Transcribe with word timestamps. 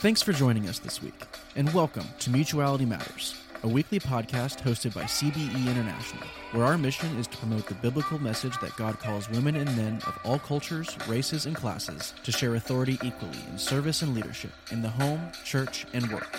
Thanks 0.00 0.22
for 0.22 0.32
joining 0.32 0.68
us 0.68 0.78
this 0.78 1.02
week, 1.02 1.20
and 1.56 1.74
welcome 1.74 2.04
to 2.20 2.30
Mutuality 2.30 2.86
Matters, 2.86 3.34
a 3.64 3.68
weekly 3.68 3.98
podcast 3.98 4.60
hosted 4.60 4.94
by 4.94 5.02
CBE 5.02 5.66
International, 5.68 6.22
where 6.52 6.64
our 6.64 6.78
mission 6.78 7.16
is 7.18 7.26
to 7.26 7.36
promote 7.38 7.66
the 7.66 7.74
biblical 7.74 8.20
message 8.20 8.56
that 8.60 8.76
God 8.76 9.00
calls 9.00 9.28
women 9.28 9.56
and 9.56 9.76
men 9.76 10.00
of 10.06 10.16
all 10.24 10.38
cultures, 10.38 10.96
races, 11.08 11.46
and 11.46 11.56
classes 11.56 12.14
to 12.22 12.30
share 12.30 12.54
authority 12.54 12.96
equally 13.02 13.40
in 13.50 13.58
service 13.58 14.02
and 14.02 14.14
leadership 14.14 14.52
in 14.70 14.82
the 14.82 14.88
home, 14.88 15.32
church, 15.44 15.84
and 15.92 16.08
work. 16.12 16.38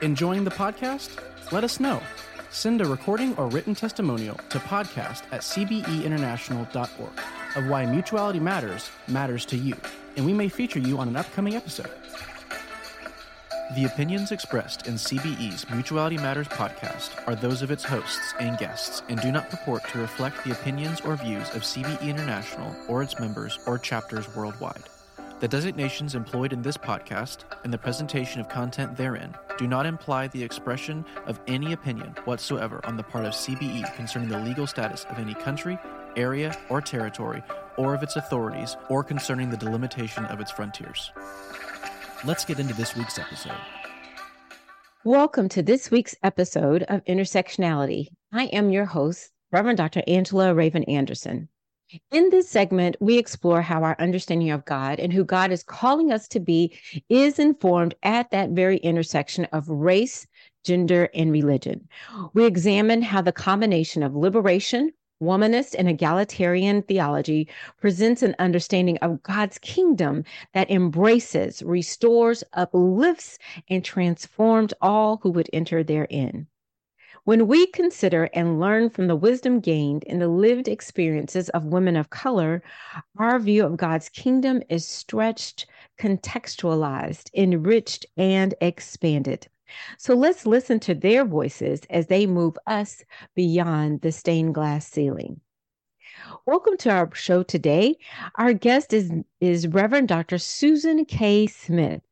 Enjoying 0.00 0.42
the 0.42 0.50
podcast? 0.50 1.22
Let 1.52 1.62
us 1.62 1.78
know. 1.78 2.02
Send 2.50 2.80
a 2.80 2.84
recording 2.84 3.36
or 3.36 3.46
written 3.46 3.76
testimonial 3.76 4.40
to 4.48 4.58
podcast 4.58 5.22
at 5.30 5.42
cbeinternational.org 5.42 7.12
of 7.54 7.66
why 7.68 7.86
mutuality 7.86 8.40
matters 8.40 8.90
matters 9.06 9.44
to 9.46 9.56
you, 9.56 9.76
and 10.16 10.26
we 10.26 10.32
may 10.32 10.48
feature 10.48 10.80
you 10.80 10.98
on 10.98 11.06
an 11.06 11.14
upcoming 11.14 11.54
episode. 11.54 11.90
The 13.74 13.86
opinions 13.86 14.32
expressed 14.32 14.86
in 14.86 14.96
CBE's 14.96 15.70
Mutuality 15.70 16.18
Matters 16.18 16.46
podcast 16.46 17.26
are 17.26 17.34
those 17.34 17.62
of 17.62 17.70
its 17.70 17.82
hosts 17.82 18.34
and 18.38 18.58
guests 18.58 19.02
and 19.08 19.18
do 19.22 19.32
not 19.32 19.48
purport 19.48 19.88
to 19.88 19.98
reflect 19.98 20.44
the 20.44 20.52
opinions 20.52 21.00
or 21.00 21.16
views 21.16 21.48
of 21.54 21.62
CBE 21.62 22.02
International 22.02 22.76
or 22.86 23.02
its 23.02 23.18
members 23.18 23.58
or 23.66 23.78
chapters 23.78 24.36
worldwide. 24.36 24.82
The 25.40 25.48
designations 25.48 26.14
employed 26.14 26.52
in 26.52 26.60
this 26.60 26.76
podcast 26.76 27.44
and 27.64 27.72
the 27.72 27.78
presentation 27.78 28.42
of 28.42 28.48
content 28.50 28.94
therein 28.94 29.34
do 29.56 29.66
not 29.66 29.86
imply 29.86 30.28
the 30.28 30.42
expression 30.42 31.02
of 31.24 31.40
any 31.46 31.72
opinion 31.72 32.14
whatsoever 32.26 32.84
on 32.84 32.98
the 32.98 33.02
part 33.02 33.24
of 33.24 33.32
CBE 33.32 33.96
concerning 33.96 34.28
the 34.28 34.38
legal 34.38 34.66
status 34.66 35.06
of 35.08 35.18
any 35.18 35.32
country, 35.32 35.78
area, 36.14 36.54
or 36.68 36.82
territory, 36.82 37.42
or 37.78 37.94
of 37.94 38.02
its 38.02 38.16
authorities, 38.16 38.76
or 38.90 39.02
concerning 39.02 39.48
the 39.48 39.56
delimitation 39.56 40.26
of 40.26 40.42
its 40.42 40.50
frontiers. 40.50 41.10
Let's 42.24 42.44
get 42.44 42.60
into 42.60 42.72
this 42.74 42.94
week's 42.94 43.18
episode. 43.18 43.58
Welcome 45.04 45.48
to 45.48 45.62
this 45.62 45.90
week's 45.90 46.14
episode 46.22 46.84
of 46.84 47.04
Intersectionality. 47.06 48.06
I 48.32 48.44
am 48.44 48.70
your 48.70 48.84
host, 48.84 49.32
Reverend 49.50 49.78
Dr. 49.78 50.04
Angela 50.06 50.54
Raven 50.54 50.84
Anderson. 50.84 51.48
In 52.12 52.30
this 52.30 52.48
segment, 52.48 52.96
we 53.00 53.18
explore 53.18 53.60
how 53.60 53.82
our 53.82 53.96
understanding 53.98 54.52
of 54.52 54.64
God 54.64 55.00
and 55.00 55.12
who 55.12 55.24
God 55.24 55.50
is 55.50 55.64
calling 55.64 56.12
us 56.12 56.28
to 56.28 56.38
be 56.38 56.78
is 57.08 57.40
informed 57.40 57.96
at 58.04 58.30
that 58.30 58.50
very 58.50 58.76
intersection 58.76 59.46
of 59.46 59.68
race, 59.68 60.24
gender, 60.64 61.08
and 61.14 61.32
religion. 61.32 61.88
We 62.34 62.44
examine 62.44 63.02
how 63.02 63.22
the 63.22 63.32
combination 63.32 64.04
of 64.04 64.14
liberation, 64.14 64.92
womanist 65.22 65.76
and 65.78 65.88
egalitarian 65.88 66.82
theology 66.82 67.48
presents 67.80 68.22
an 68.22 68.34
understanding 68.40 68.98
of 68.98 69.22
God's 69.22 69.58
kingdom 69.58 70.24
that 70.52 70.70
embraces, 70.70 71.62
restores, 71.62 72.42
uplifts, 72.52 73.38
and 73.70 73.84
transforms 73.84 74.74
all 74.80 75.18
who 75.22 75.30
would 75.30 75.48
enter 75.52 75.84
therein. 75.84 76.48
When 77.24 77.46
we 77.46 77.68
consider 77.68 78.28
and 78.34 78.58
learn 78.58 78.90
from 78.90 79.06
the 79.06 79.14
wisdom 79.14 79.60
gained 79.60 80.02
in 80.02 80.18
the 80.18 80.26
lived 80.26 80.66
experiences 80.66 81.48
of 81.50 81.66
women 81.66 81.94
of 81.94 82.10
color, 82.10 82.64
our 83.16 83.38
view 83.38 83.64
of 83.64 83.76
God's 83.76 84.08
kingdom 84.08 84.60
is 84.68 84.88
stretched, 84.88 85.66
contextualized, 86.00 87.30
enriched, 87.32 88.06
and 88.16 88.54
expanded. 88.60 89.46
So 89.98 90.14
let's 90.14 90.46
listen 90.46 90.80
to 90.80 90.94
their 90.94 91.24
voices 91.24 91.80
as 91.90 92.06
they 92.06 92.26
move 92.26 92.56
us 92.66 93.02
beyond 93.34 94.00
the 94.00 94.12
stained 94.12 94.54
glass 94.54 94.86
ceiling. 94.86 95.40
Welcome 96.46 96.76
to 96.78 96.90
our 96.90 97.14
show 97.14 97.42
today. 97.42 97.96
Our 98.36 98.52
guest 98.52 98.92
is, 98.92 99.10
is 99.40 99.68
Reverend 99.68 100.08
Dr. 100.08 100.38
Susan 100.38 101.04
K. 101.04 101.46
Smith. 101.46 102.02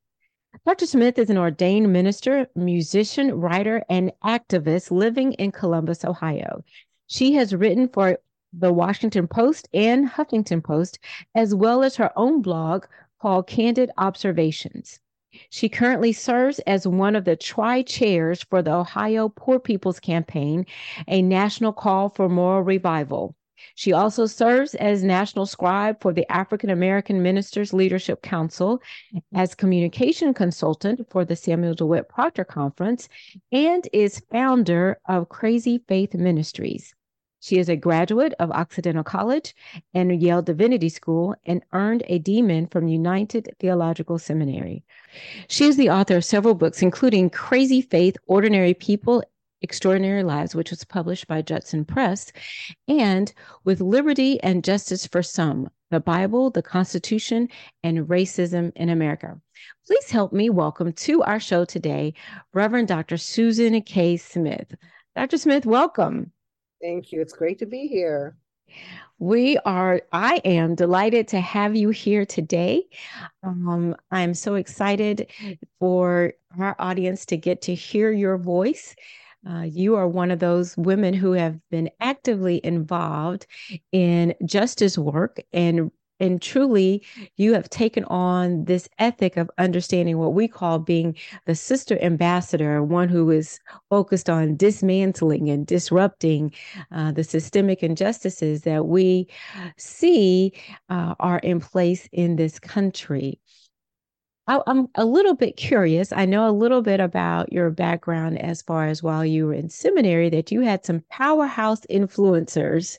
Dr. 0.66 0.86
Smith 0.86 1.19
is 1.19 1.31
an 1.31 1.38
ordained 1.38 1.92
minister, 1.92 2.47
musician, 2.55 3.34
writer, 3.34 3.84
and 3.88 4.12
activist 4.25 4.91
living 4.91 5.33
in 5.34 5.53
Columbus, 5.53 6.04
Ohio. 6.04 6.65
She 7.06 7.32
has 7.34 7.54
written 7.54 7.88
for 7.88 8.19
the 8.53 8.72
Washington 8.72 9.28
Post 9.28 9.69
and 9.72 10.09
Huffington 10.09 10.62
Post, 10.62 10.99
as 11.34 11.54
well 11.54 11.82
as 11.82 11.97
her 11.97 12.12
own 12.16 12.43
blog 12.43 12.84
called 13.20 13.47
Candid 13.47 13.91
Observations. 13.97 15.00
She 15.48 15.68
currently 15.68 16.12
serves 16.12 16.58
as 16.60 16.86
one 16.86 17.14
of 17.14 17.24
the 17.24 17.36
tri 17.36 17.82
chairs 17.82 18.42
for 18.42 18.62
the 18.62 18.74
Ohio 18.74 19.28
Poor 19.28 19.58
People's 19.58 20.00
Campaign, 20.00 20.66
a 21.06 21.22
national 21.22 21.72
call 21.72 22.08
for 22.08 22.28
moral 22.28 22.62
revival. 22.62 23.34
She 23.74 23.92
also 23.92 24.26
serves 24.26 24.74
as 24.74 25.04
national 25.04 25.46
scribe 25.46 26.00
for 26.00 26.12
the 26.12 26.30
African 26.32 26.70
American 26.70 27.22
Ministers 27.22 27.72
Leadership 27.72 28.22
Council, 28.22 28.80
as 29.34 29.54
communication 29.54 30.32
consultant 30.32 31.06
for 31.10 31.24
the 31.24 31.36
Samuel 31.36 31.74
DeWitt 31.74 32.08
Proctor 32.08 32.44
Conference, 32.44 33.08
and 33.52 33.86
is 33.92 34.22
founder 34.32 34.98
of 35.06 35.28
Crazy 35.28 35.78
Faith 35.86 36.14
Ministries. 36.14 36.94
She 37.42 37.58
is 37.58 37.70
a 37.70 37.76
graduate 37.76 38.34
of 38.38 38.50
Occidental 38.50 39.02
College 39.02 39.54
and 39.94 40.20
Yale 40.20 40.42
Divinity 40.42 40.90
School 40.90 41.34
and 41.46 41.62
earned 41.72 42.02
a 42.06 42.20
DMin 42.20 42.70
from 42.70 42.86
United 42.86 43.56
Theological 43.58 44.18
Seminary. 44.18 44.84
She 45.48 45.64
is 45.64 45.78
the 45.78 45.88
author 45.88 46.18
of 46.18 46.24
several 46.24 46.54
books, 46.54 46.82
including 46.82 47.30
Crazy 47.30 47.80
Faith, 47.80 48.18
Ordinary 48.26 48.74
People, 48.74 49.24
Extraordinary 49.62 50.22
Lives, 50.22 50.54
which 50.54 50.68
was 50.68 50.84
published 50.84 51.26
by 51.28 51.40
Judson 51.40 51.86
Press, 51.86 52.30
and 52.88 53.32
With 53.64 53.80
Liberty 53.80 54.38
and 54.42 54.62
Justice 54.62 55.06
for 55.06 55.22
Some 55.22 55.70
The 55.90 56.00
Bible, 56.00 56.50
the 56.50 56.62
Constitution, 56.62 57.48
and 57.82 58.06
Racism 58.06 58.70
in 58.76 58.90
America. 58.90 59.40
Please 59.86 60.10
help 60.10 60.34
me 60.34 60.50
welcome 60.50 60.92
to 60.92 61.22
our 61.22 61.40
show 61.40 61.64
today 61.64 62.12
Reverend 62.52 62.88
Dr. 62.88 63.16
Susan 63.16 63.80
K. 63.80 64.18
Smith. 64.18 64.74
Dr. 65.16 65.38
Smith, 65.38 65.64
welcome. 65.64 66.32
Thank 66.80 67.12
you. 67.12 67.20
It's 67.20 67.32
great 67.32 67.58
to 67.58 67.66
be 67.66 67.86
here. 67.86 68.36
We 69.18 69.58
are, 69.58 70.00
I 70.12 70.36
am 70.44 70.74
delighted 70.74 71.28
to 71.28 71.41
have 71.41 71.76
you 71.76 71.91
here 71.91 72.24
today. 72.24 72.84
Um, 73.42 73.94
I'm 74.10 74.32
so 74.32 74.54
excited 74.54 75.30
for 75.78 76.32
our 76.58 76.76
audience 76.78 77.26
to 77.26 77.36
get 77.36 77.62
to 77.62 77.74
hear 77.74 78.10
your 78.12 78.38
voice. 78.38 78.94
Uh, 79.48 79.62
you 79.62 79.96
are 79.96 80.08
one 80.08 80.30
of 80.30 80.38
those 80.38 80.76
women 80.76 81.14
who 81.14 81.32
have 81.32 81.58
been 81.70 81.90
actively 82.00 82.60
involved 82.64 83.46
in 83.92 84.34
justice 84.44 84.96
work 84.96 85.40
and 85.52 85.90
and 86.20 86.41
truly 86.41 87.03
you 87.36 87.54
have 87.54 87.69
taken 87.70 88.04
on 88.04 88.64
this 88.64 88.88
ethic 88.98 89.36
of 89.36 89.50
understanding 89.58 90.19
what 90.19 90.34
we 90.34 90.47
call 90.47 90.78
being 90.78 91.16
the 91.47 91.54
sister 91.54 91.98
ambassador 92.03 92.82
one 92.82 93.08
who 93.08 93.31
is 93.31 93.58
focused 93.88 94.31
on 94.31 94.56
dismantling 94.56 95.48
and 95.50 95.66
disrupting 95.66 96.53
uh, 96.92 97.10
the 97.12 97.25
systemic 97.25 97.82
injustices 97.82 98.62
that 98.62 98.86
we 98.86 99.26
see 99.76 100.53
uh, 100.91 101.14
are 101.20 101.38
in 101.41 101.60
place 101.60 102.08
in 102.12 102.37
this 102.37 102.58
country 102.58 103.41
I, 104.47 104.60
I'm 104.66 104.88
a 104.97 105.04
little 105.04 105.34
bit 105.34 105.56
curious. 105.56 106.12
I 106.12 106.25
know 106.25 106.48
a 106.48 106.50
little 106.50 106.82
bit 106.82 106.98
about 106.98 107.52
your 107.52 107.70
background 107.70 108.41
as 108.41 108.62
far 108.62 108.87
as 108.87 109.00
while 109.00 109.25
you 109.25 109.47
were 109.47 109.54
in 109.54 109.69
seminary 109.69 110.28
that 110.31 110.50
you 110.50 110.62
had 110.62 110.84
some 110.84 111.04
powerhouse 111.08 111.87
influencers 111.87 112.98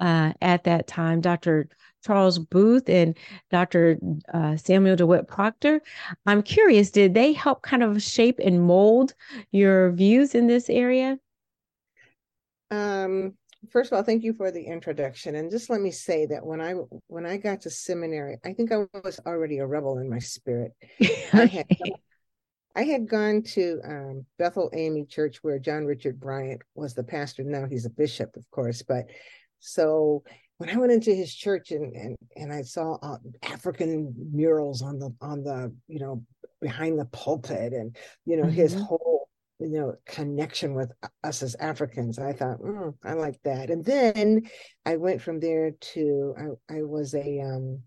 uh, 0.00 0.32
at 0.42 0.64
that 0.64 0.86
time. 0.86 1.22
Dr. 1.22 1.68
Charles 2.04 2.38
Booth 2.38 2.88
and 2.88 3.16
Dr. 3.50 3.98
Uh, 4.32 4.56
Samuel 4.56 4.96
DeWitt 4.96 5.28
Proctor. 5.28 5.80
I'm 6.26 6.42
curious, 6.42 6.90
did 6.90 7.14
they 7.14 7.32
help 7.32 7.62
kind 7.62 7.82
of 7.82 8.02
shape 8.02 8.38
and 8.42 8.62
mold 8.62 9.14
your 9.52 9.92
views 9.92 10.34
in 10.34 10.46
this 10.46 10.70
area? 10.70 11.18
Um, 12.70 13.34
first 13.70 13.92
of 13.92 13.96
all, 13.96 14.02
thank 14.02 14.22
you 14.22 14.32
for 14.32 14.50
the 14.50 14.62
introduction. 14.62 15.34
And 15.34 15.50
just 15.50 15.70
let 15.70 15.80
me 15.80 15.90
say 15.90 16.26
that 16.26 16.44
when 16.44 16.60
I 16.60 16.72
when 17.08 17.26
I 17.26 17.36
got 17.36 17.62
to 17.62 17.70
seminary, 17.70 18.38
I 18.44 18.52
think 18.52 18.72
I 18.72 18.86
was 19.02 19.20
already 19.26 19.58
a 19.58 19.66
rebel 19.66 19.98
in 19.98 20.08
my 20.08 20.18
spirit. 20.18 20.72
I 21.32 21.46
had 21.46 21.66
I 22.76 22.84
had 22.84 23.08
gone 23.08 23.42
to 23.42 23.80
um, 23.84 24.26
Bethel 24.38 24.70
AME 24.72 25.06
Church 25.08 25.38
where 25.42 25.58
John 25.58 25.84
Richard 25.84 26.20
Bryant 26.20 26.62
was 26.74 26.94
the 26.94 27.02
pastor. 27.02 27.42
Now 27.42 27.66
he's 27.66 27.86
a 27.86 27.90
bishop, 27.90 28.36
of 28.36 28.48
course, 28.50 28.82
but 28.82 29.06
so 29.58 30.22
when 30.60 30.68
I 30.68 30.76
went 30.76 30.92
into 30.92 31.14
his 31.14 31.34
church 31.34 31.70
and 31.70 31.96
and 31.96 32.16
and 32.36 32.52
I 32.52 32.60
saw 32.60 32.98
uh, 33.00 33.16
African 33.42 34.14
murals 34.30 34.82
on 34.82 34.98
the 34.98 35.10
on 35.22 35.42
the 35.42 35.74
you 35.88 35.98
know 35.98 36.22
behind 36.60 36.98
the 36.98 37.06
pulpit 37.06 37.72
and 37.72 37.96
you 38.26 38.36
know 38.36 38.42
mm-hmm. 38.42 38.52
his 38.52 38.74
whole 38.74 39.30
you 39.58 39.70
know 39.70 39.94
connection 40.04 40.74
with 40.74 40.92
us 41.24 41.42
as 41.42 41.54
Africans, 41.54 42.18
I 42.18 42.34
thought 42.34 42.58
mm, 42.58 42.92
I 43.02 43.14
like 43.14 43.40
that. 43.44 43.70
And 43.70 43.82
then 43.82 44.42
I 44.84 44.96
went 44.96 45.22
from 45.22 45.40
there 45.40 45.70
to 45.94 46.34
I, 46.38 46.76
I 46.76 46.82
was 46.82 47.14
a 47.14 47.40
um 47.40 47.80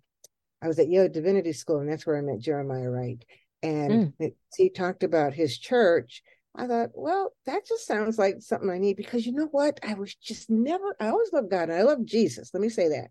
I 0.60 0.68
was 0.68 0.80
at 0.80 0.90
Yale 0.90 1.10
Divinity 1.10 1.54
School 1.54 1.78
and 1.78 1.88
that's 1.88 2.08
where 2.08 2.18
I 2.18 2.22
met 2.22 2.40
Jeremiah 2.40 2.90
Wright. 2.90 3.24
And 3.62 3.92
mm. 3.92 4.14
it, 4.18 4.36
he 4.58 4.72
talked 4.72 5.04
about 5.04 5.36
his 5.36 5.60
church 5.60 6.24
I 6.56 6.68
thought, 6.68 6.90
well, 6.94 7.34
that 7.46 7.66
just 7.66 7.88
sounds 7.88 8.20
like 8.20 8.36
something 8.40 8.70
I 8.70 8.78
need 8.78 8.98
because 8.98 9.26
you 9.26 9.32
know 9.32 9.48
what? 9.52 9.80
I 9.84 9.96
was 9.96 10.14
just 10.16 10.50
never, 10.50 10.96
I 11.00 11.08
always 11.08 11.34
loved 11.34 11.50
God 11.50 11.70
and 11.70 11.74
I 11.74 11.82
love 11.82 12.06
Jesus. 12.06 12.52
Let 12.54 12.62
me 12.62 12.70
say 12.70 12.90
that. 12.90 13.10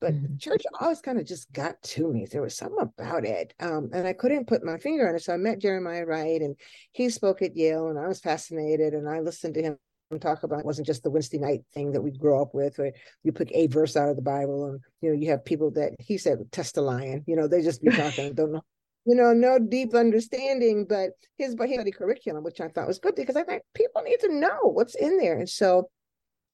but 0.00 0.14
mm-hmm. 0.14 0.36
church 0.38 0.62
always 0.80 1.00
kind 1.00 1.18
of 1.18 1.26
just 1.26 1.52
got 1.52 1.80
to 1.82 2.12
me. 2.12 2.26
There 2.26 2.42
was 2.42 2.56
something 2.56 2.80
about 2.80 3.24
it. 3.24 3.54
Um, 3.60 3.90
and 3.92 4.06
I 4.08 4.12
couldn't 4.12 4.48
put 4.48 4.64
my 4.64 4.78
finger 4.78 5.08
on 5.08 5.14
it. 5.14 5.22
So 5.22 5.32
I 5.32 5.36
met 5.36 5.60
Jeremiah 5.60 6.04
Wright 6.04 6.40
and 6.40 6.56
he 6.92 7.10
spoke 7.10 7.42
at 7.42 7.56
Yale 7.56 7.88
and 7.88 7.98
I 7.98 8.08
was 8.08 8.20
fascinated 8.20 8.94
and 8.94 9.08
I 9.08 9.20
listened 9.20 9.54
to 9.54 9.62
him 9.62 9.78
talk 10.18 10.42
about 10.42 10.58
it 10.58 10.66
wasn't 10.66 10.88
just 10.88 11.04
the 11.04 11.10
Wednesday 11.10 11.38
night 11.38 11.60
thing 11.72 11.92
that 11.92 12.00
we 12.00 12.10
grow 12.10 12.42
up 12.42 12.52
with, 12.52 12.76
where 12.78 12.92
you 13.22 13.30
pick 13.30 13.52
a 13.54 13.68
verse 13.68 13.96
out 13.96 14.08
of 14.08 14.16
the 14.16 14.22
Bible 14.22 14.66
and 14.66 14.80
you 15.00 15.10
know, 15.10 15.16
you 15.16 15.30
have 15.30 15.44
people 15.44 15.70
that 15.70 15.92
he 16.00 16.18
said 16.18 16.38
test 16.50 16.76
a 16.78 16.80
lion, 16.80 17.22
you 17.28 17.36
know, 17.36 17.46
they 17.46 17.62
just 17.62 17.80
be 17.80 17.90
talking, 17.90 18.34
don't 18.34 18.50
know 18.50 18.64
you 19.10 19.16
know, 19.16 19.32
no 19.32 19.58
deep 19.58 19.92
understanding, 19.92 20.86
but 20.88 21.10
his 21.36 21.56
but 21.56 21.68
he 21.68 21.90
curriculum, 21.90 22.44
which 22.44 22.60
I 22.60 22.68
thought 22.68 22.86
was 22.86 23.00
good 23.00 23.16
because 23.16 23.34
I 23.34 23.42
think 23.42 23.64
people 23.74 24.02
need 24.02 24.20
to 24.20 24.32
know 24.32 24.60
what's 24.62 24.94
in 24.94 25.18
there. 25.18 25.36
And 25.36 25.48
so 25.48 25.90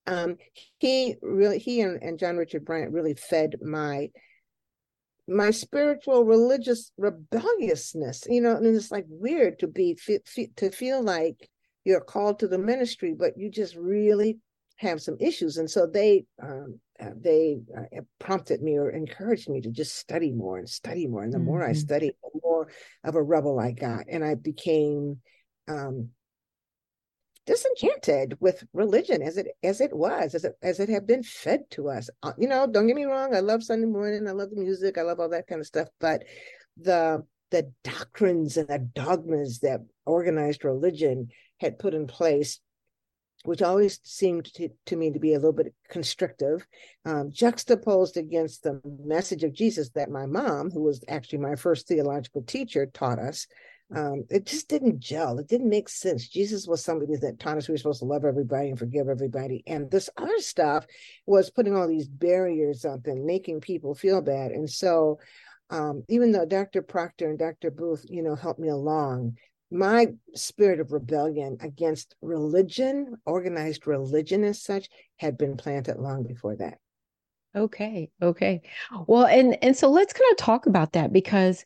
um, 0.06 0.38
he 0.78 1.16
really 1.20 1.58
he 1.58 1.82
and, 1.82 2.02
and 2.02 2.18
John 2.18 2.38
Richard 2.38 2.64
Bryant 2.64 2.94
really 2.94 3.12
fed 3.12 3.56
my 3.60 4.08
my 5.28 5.50
spiritual 5.50 6.24
religious 6.24 6.92
rebelliousness 6.96 8.22
you 8.30 8.40
know 8.40 8.54
and 8.54 8.64
it's 8.64 8.92
like 8.92 9.04
weird 9.08 9.58
to 9.58 9.66
be 9.66 9.98
to 10.54 10.70
feel 10.70 11.02
like 11.02 11.50
you're 11.84 12.00
called 12.00 12.38
to 12.38 12.46
the 12.46 12.58
ministry 12.58 13.12
but 13.12 13.36
you 13.36 13.50
just 13.50 13.74
really 13.74 14.38
have 14.76 15.02
some 15.02 15.16
issues 15.18 15.56
and 15.56 15.68
so 15.68 15.84
they 15.84 16.24
um, 16.40 16.78
uh, 17.00 17.10
they 17.20 17.58
uh, 17.76 18.00
prompted 18.19 18.62
me 18.62 18.76
or 18.76 18.90
encouraged 18.90 19.48
me 19.48 19.60
to 19.60 19.70
just 19.70 19.96
study 19.96 20.32
more 20.32 20.58
and 20.58 20.69
study 20.69 21.06
more 21.06 21.22
and 21.22 21.32
the 21.32 21.38
mm-hmm. 21.38 21.46
more 21.46 21.62
i 21.62 21.70
mm-hmm. 21.70 21.78
studied 21.78 22.14
the 22.22 22.40
more 22.43 22.69
of 23.04 23.14
a 23.14 23.22
rebel 23.22 23.58
i 23.58 23.70
got 23.70 24.04
and 24.08 24.25
i 24.25 24.34
became 24.34 25.19
um, 25.69 26.10
disenchanted 27.46 28.37
with 28.40 28.64
religion 28.72 29.22
as 29.22 29.37
it 29.37 29.48
as 29.62 29.81
it 29.81 29.96
was 29.96 30.34
as 30.34 30.44
it 30.44 30.54
as 30.62 30.81
it 30.81 30.88
had 30.88 31.06
been 31.06 31.22
fed 31.22 31.60
to 31.70 31.88
us 31.88 32.10
uh, 32.22 32.32
you 32.38 32.48
know 32.48 32.66
don't 32.66 32.87
get 32.87 32.96
me 32.96 33.04
wrong 33.04 33.34
i 33.34 33.40
love 33.40 33.62
sunday 33.62 33.87
morning 33.87 34.26
i 34.26 34.32
love 34.32 34.50
the 34.50 34.60
music 34.60 34.99
i 34.99 35.02
love 35.02 35.20
all 35.20 35.28
that 35.28 35.46
kind 35.46 35.60
of 35.60 35.66
stuff 35.66 35.88
but 36.00 36.25
the 36.76 37.25
the 37.52 37.72
doctrines 37.84 38.56
and 38.56 38.69
the 38.69 38.78
dogmas 38.94 39.60
that 39.60 39.81
organized 40.04 40.64
religion 40.64 41.28
had 41.60 41.78
put 41.78 41.94
in 41.94 42.06
place 42.06 42.58
which 43.46 43.62
always 43.62 44.00
seemed 44.02 44.52
to, 44.54 44.69
to 44.87 44.96
me 44.96 45.10
to 45.10 45.19
be 45.19 45.32
a 45.32 45.38
little 45.38 45.52
bit 45.52 45.75
constrictive, 45.88 46.66
um, 47.04 47.31
juxtaposed 47.32 48.16
against 48.16 48.62
the 48.62 48.81
message 48.84 49.44
of 49.44 49.52
Jesus 49.52 49.90
that 49.90 50.10
my 50.10 50.26
mom, 50.26 50.70
who 50.70 50.82
was 50.82 51.02
actually 51.08 51.38
my 51.38 51.54
first 51.54 51.88
theological 51.88 52.43
teacher, 52.43 52.87
taught 52.87 53.19
us 53.19 53.46
um, 53.94 54.25
it 54.31 54.46
just 54.46 54.69
didn't 54.69 54.98
gel. 54.98 55.38
It 55.38 55.46
didn't 55.46 55.69
make 55.69 55.88
sense. 55.88 56.28
Jesus 56.28 56.66
was 56.66 56.82
somebody 56.82 57.14
that 57.16 57.38
taught 57.38 57.56
us 57.56 57.69
we 57.69 57.72
were 57.72 57.78
supposed 57.78 58.00
to 58.00 58.06
love 58.06 58.25
everybody 58.25 58.70
and 58.70 58.78
forgive 58.78 59.08
everybody. 59.08 59.62
And 59.66 59.90
this 59.90 60.10
other 60.16 60.40
stuff 60.40 60.87
was 61.25 61.50
putting 61.50 61.76
all 61.76 61.87
these 61.87 62.08
barriers 62.08 62.84
up 62.84 63.06
and 63.06 63.25
making 63.25 63.60
people 63.60 63.94
feel 63.94 64.20
bad. 64.20 64.50
And 64.50 64.69
so, 64.69 65.20
um, 65.70 66.02
even 66.08 66.32
though 66.32 66.46
Dr. 66.46 66.82
Proctor 66.82 67.28
and 67.28 67.38
Dr. 67.38 67.70
Booth, 67.70 68.04
you 68.08 68.22
know, 68.22 68.34
helped 68.34 68.60
me 68.60 68.69
along, 68.69 69.37
my 69.70 70.08
spirit 70.34 70.80
of 70.80 70.92
rebellion 70.92 71.56
against 71.60 72.14
religion, 72.22 73.16
organized 73.24 73.86
religion 73.86 74.44
as 74.44 74.62
such, 74.62 74.88
had 75.16 75.36
been 75.36 75.56
planted 75.56 75.98
long 75.98 76.22
before 76.22 76.56
that. 76.56 76.78
Okay. 77.56 78.10
Okay. 78.20 78.60
Well, 79.06 79.24
and 79.24 79.56
and 79.62 79.74
so 79.74 79.88
let's 79.88 80.12
kind 80.12 80.30
of 80.30 80.36
talk 80.36 80.66
about 80.66 80.92
that 80.92 81.10
because 81.10 81.64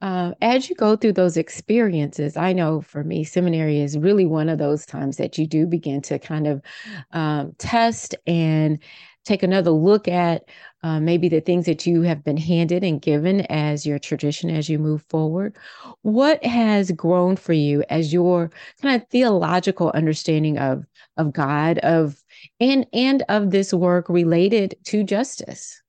uh, 0.00 0.34
as 0.40 0.70
you 0.70 0.76
go 0.76 0.94
through 0.94 1.14
those 1.14 1.36
experiences, 1.36 2.36
I 2.36 2.52
know 2.52 2.80
for 2.80 3.02
me, 3.02 3.24
seminary 3.24 3.80
is 3.80 3.98
really 3.98 4.24
one 4.24 4.48
of 4.48 4.58
those 4.58 4.86
times 4.86 5.16
that 5.16 5.38
you 5.38 5.48
do 5.48 5.66
begin 5.66 6.00
to 6.02 6.20
kind 6.20 6.46
of 6.46 6.62
um, 7.10 7.56
test 7.58 8.14
and 8.24 8.78
take 9.24 9.42
another 9.42 9.70
look 9.70 10.08
at 10.08 10.44
uh, 10.82 10.98
maybe 11.00 11.28
the 11.28 11.40
things 11.40 11.66
that 11.66 11.86
you 11.86 12.02
have 12.02 12.24
been 12.24 12.36
handed 12.36 12.82
and 12.82 13.00
given 13.00 13.42
as 13.42 13.86
your 13.86 13.98
tradition 13.98 14.50
as 14.50 14.68
you 14.68 14.78
move 14.78 15.02
forward. 15.08 15.56
What 16.02 16.44
has 16.44 16.90
grown 16.92 17.36
for 17.36 17.52
you 17.52 17.84
as 17.88 18.12
your 18.12 18.50
kind 18.80 19.00
of 19.00 19.08
theological 19.08 19.90
understanding 19.94 20.58
of 20.58 20.84
of 21.16 21.32
God, 21.32 21.78
of 21.78 22.22
and 22.58 22.86
and 22.92 23.22
of 23.28 23.50
this 23.50 23.72
work 23.72 24.08
related 24.08 24.74
to 24.84 25.04
justice? 25.04 25.80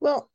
Well, 0.00 0.30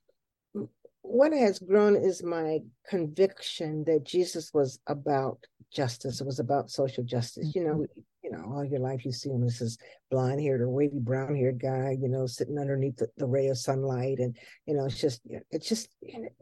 what 1.01 1.31
has 1.31 1.59
grown 1.59 1.95
is 1.95 2.21
my 2.21 2.59
conviction 2.87 3.83
that 3.85 4.03
Jesus 4.03 4.53
was 4.53 4.79
about 4.87 5.39
justice. 5.71 6.21
It 6.21 6.27
was 6.27 6.39
about 6.39 6.69
social 6.69 7.03
justice. 7.03 7.53
You 7.55 7.63
know, 7.63 7.73
mm-hmm. 7.75 8.01
You 8.27 8.37
know, 8.37 8.43
all 8.53 8.65
your 8.65 8.79
life 8.79 9.05
you 9.05 9.11
see 9.11 9.29
him 9.29 9.43
as 9.43 9.59
this 9.59 9.77
blonde 10.11 10.41
haired 10.41 10.61
or 10.61 10.69
wavy 10.69 10.99
brown 10.99 11.35
haired 11.35 11.61
guy, 11.61 11.95
you 11.99 12.09
know, 12.09 12.27
sitting 12.27 12.57
underneath 12.57 12.97
the, 12.97 13.07
the, 13.17 13.25
ray 13.25 13.47
of 13.47 13.57
sunlight. 13.57 14.19
And, 14.19 14.35
you 14.65 14.73
know, 14.73 14.85
it's 14.85 14.99
just, 14.99 15.21
it's 15.49 15.67
just, 15.67 15.89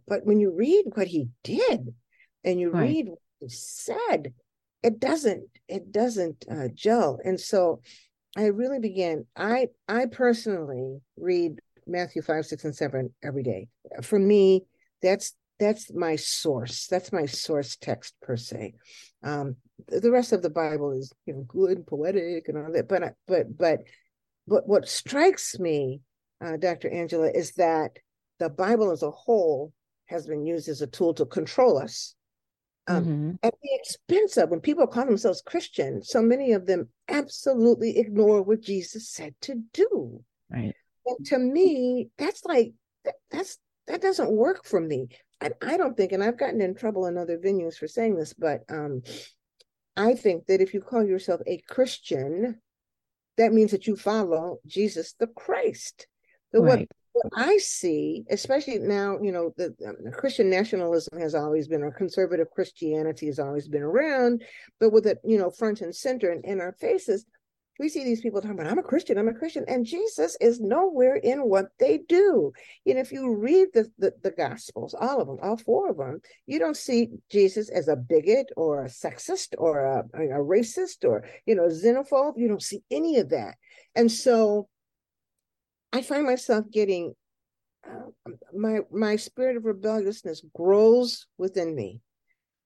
but 0.07 0.25
when 0.25 0.39
you 0.39 0.51
read 0.51 0.85
what 0.95 1.07
he 1.07 1.27
did 1.43 1.93
and 2.43 2.59
you 2.59 2.71
right. 2.71 2.81
read 2.81 3.07
what 3.09 3.19
he 3.39 3.49
said, 3.49 4.33
it 4.81 4.99
doesn't, 4.99 5.47
it 5.67 5.91
doesn't 5.91 6.45
uh, 6.49 6.69
gel. 6.73 7.19
And 7.23 7.39
so 7.39 7.81
I 8.35 8.45
really 8.45 8.79
began, 8.79 9.25
I, 9.35 9.67
I 9.87 10.07
personally 10.07 11.01
read 11.17 11.59
Matthew 11.85 12.23
5, 12.23 12.47
6, 12.47 12.65
and 12.65 12.75
7 12.75 13.13
every 13.23 13.43
day. 13.43 13.67
For 14.01 14.17
me, 14.17 14.65
that's 15.03 15.33
that's 15.59 15.93
my 15.93 16.15
source. 16.15 16.87
That's 16.87 17.11
my 17.11 17.25
source 17.25 17.77
text 17.77 18.15
per 18.21 18.37
se. 18.37 18.73
Um, 19.23 19.55
the 19.87 20.11
rest 20.11 20.31
of 20.31 20.41
the 20.41 20.49
Bible 20.49 20.91
is 20.91 21.11
you 21.25 21.33
know 21.33 21.45
good 21.47 21.77
and 21.77 21.87
poetic 21.87 22.47
and 22.47 22.57
all 22.57 22.71
that. 22.71 22.87
But 22.87 23.15
but 23.27 23.57
but 23.57 23.79
but 24.47 24.67
what 24.67 24.87
strikes 24.87 25.59
me, 25.59 26.01
uh, 26.43 26.57
Dr. 26.57 26.89
Angela, 26.89 27.29
is 27.29 27.53
that 27.53 27.97
the 28.39 28.49
Bible 28.49 28.91
as 28.91 29.03
a 29.03 29.11
whole 29.11 29.73
has 30.07 30.27
been 30.27 30.45
used 30.45 30.69
as 30.69 30.81
a 30.81 30.87
tool 30.87 31.13
to 31.15 31.25
control 31.25 31.77
us. 31.77 32.15
Um, 32.87 33.03
mm-hmm. 33.03 33.31
At 33.41 33.55
the 33.63 33.69
expense 33.73 34.37
of 34.37 34.51
when 34.51 34.59
people 34.59 34.85
call 34.85 35.05
themselves 35.05 35.41
Christian, 35.41 36.03
so 36.03 36.21
many 36.21 36.51
of 36.51 36.67
them 36.67 36.89
absolutely 37.07 37.97
ignore 37.97 38.43
what 38.43 38.61
Jesus 38.61 39.09
said 39.09 39.33
to 39.41 39.63
do. 39.73 40.23
Right. 40.51 40.75
And 41.07 41.25
to 41.27 41.39
me, 41.39 42.09
that's 42.17 42.45
like 42.45 42.73
that's 43.31 43.57
that 43.87 44.01
doesn't 44.01 44.31
work 44.31 44.65
for 44.65 44.79
me. 44.79 45.07
I, 45.41 45.51
I 45.61 45.77
don't 45.77 45.95
think, 45.95 46.11
and 46.11 46.23
I've 46.23 46.39
gotten 46.39 46.61
in 46.61 46.75
trouble 46.75 47.05
in 47.07 47.17
other 47.17 47.37
venues 47.37 47.75
for 47.75 47.87
saying 47.87 48.15
this, 48.15 48.33
but 48.33 48.61
um, 48.69 49.03
I 49.97 50.15
think 50.15 50.47
that 50.47 50.61
if 50.61 50.73
you 50.73 50.81
call 50.81 51.03
yourself 51.05 51.41
a 51.45 51.61
Christian, 51.67 52.61
that 53.37 53.53
means 53.53 53.71
that 53.71 53.87
you 53.87 53.95
follow 53.95 54.57
Jesus 54.65 55.13
the 55.19 55.27
Christ. 55.27 56.07
So 56.53 56.61
right. 56.61 56.87
what, 57.13 57.31
what 57.31 57.33
I 57.35 57.57
see, 57.57 58.23
especially 58.29 58.79
now, 58.79 59.17
you 59.21 59.31
know, 59.31 59.53
the, 59.57 59.75
the, 59.79 60.11
Christian 60.11 60.49
nationalism 60.49 61.19
has 61.19 61.35
always 61.35 61.67
been, 61.67 61.83
or 61.83 61.91
conservative 61.91 62.49
Christianity 62.51 63.27
has 63.27 63.39
always 63.39 63.67
been 63.67 63.83
around, 63.83 64.43
but 64.79 64.91
with 64.91 65.05
it, 65.05 65.19
you 65.23 65.37
know, 65.37 65.49
front 65.49 65.81
and 65.81 65.95
center 65.95 66.31
and 66.31 66.43
in 66.45 66.61
our 66.61 66.73
faces, 66.79 67.25
we 67.79 67.89
see 67.89 68.03
these 68.03 68.21
people 68.21 68.41
talking 68.41 68.57
about 68.57 68.71
i'm 68.71 68.79
a 68.79 68.83
christian 68.83 69.17
i'm 69.17 69.27
a 69.27 69.33
christian 69.33 69.65
and 69.67 69.85
jesus 69.85 70.37
is 70.39 70.59
nowhere 70.59 71.15
in 71.15 71.39
what 71.39 71.67
they 71.79 71.99
do. 72.09 72.51
And 72.85 72.97
if 72.97 73.11
you 73.11 73.35
read 73.35 73.69
the, 73.73 73.91
the, 73.97 74.13
the 74.23 74.31
gospels 74.31 74.93
all 74.93 75.21
of 75.21 75.27
them 75.27 75.37
all 75.41 75.57
four 75.57 75.89
of 75.89 75.97
them 75.97 76.21
you 76.45 76.59
don't 76.59 76.77
see 76.77 77.09
jesus 77.29 77.69
as 77.69 77.87
a 77.87 77.95
bigot 77.95 78.47
or 78.55 78.85
a 78.85 78.89
sexist 78.89 79.55
or 79.57 79.79
a, 79.79 79.99
a 80.13 80.43
racist 80.43 81.03
or 81.03 81.25
you 81.45 81.55
know 81.55 81.67
xenophobe. 81.67 82.33
You 82.37 82.47
don't 82.47 82.63
see 82.63 82.81
any 82.91 83.19
of 83.19 83.29
that. 83.29 83.55
And 83.95 84.11
so 84.11 84.67
i 85.91 86.01
find 86.01 86.25
myself 86.25 86.65
getting 86.71 87.13
uh, 87.87 88.31
my 88.53 88.79
my 88.91 89.15
spirit 89.15 89.57
of 89.57 89.65
rebelliousness 89.65 90.43
grows 90.55 91.27
within 91.37 91.75
me. 91.75 92.01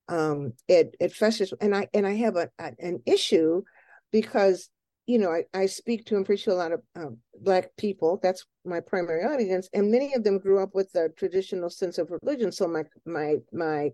Um 0.08 0.54
it 0.68 0.96
it 1.00 1.14
festers 1.14 1.54
and 1.60 1.76
i 1.76 1.88
and 1.94 2.08
i 2.08 2.14
have 2.16 2.36
a, 2.36 2.50
a 2.60 2.72
an 2.80 3.02
issue 3.06 3.64
because 4.12 4.70
you 5.10 5.18
know, 5.18 5.32
I, 5.32 5.44
I 5.56 5.66
speak 5.66 6.06
to 6.06 6.18
and 6.18 6.26
preach 6.26 6.44
to 6.44 6.52
a 6.52 6.54
lot 6.54 6.72
of 6.72 6.82
um, 6.96 7.18
Black 7.42 7.76
people. 7.78 8.20
That's 8.22 8.46
my 8.64 8.80
primary 8.80 9.24
audience, 9.24 9.68
and 9.74 9.90
many 9.90 10.14
of 10.14 10.24
them 10.24 10.38
grew 10.38 10.62
up 10.62 10.76
with 10.76 10.94
a 10.94 11.10
traditional 11.18 11.72
sense 11.72 11.98
of 11.98 12.12
religion. 12.22 12.52
So 12.52 12.68
my 12.68 12.84
my 13.08 13.38
my 13.52 13.90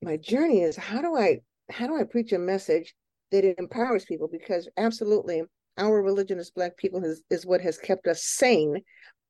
my 0.00 0.16
journey 0.16 0.60
is 0.60 0.76
how 0.76 1.02
do 1.02 1.16
I 1.16 1.40
how 1.70 1.88
do 1.88 1.98
I 1.98 2.04
preach 2.04 2.32
a 2.32 2.38
message 2.38 2.94
that 3.32 3.44
it 3.44 3.58
empowers 3.58 4.04
people? 4.04 4.28
Because 4.30 4.68
absolutely, 4.76 5.42
our 5.76 6.00
religion 6.00 6.38
as 6.38 6.52
Black 6.52 6.76
people 6.76 7.04
is 7.04 7.24
is 7.30 7.44
what 7.44 7.60
has 7.60 7.76
kept 7.76 8.06
us 8.06 8.22
sane. 8.22 8.80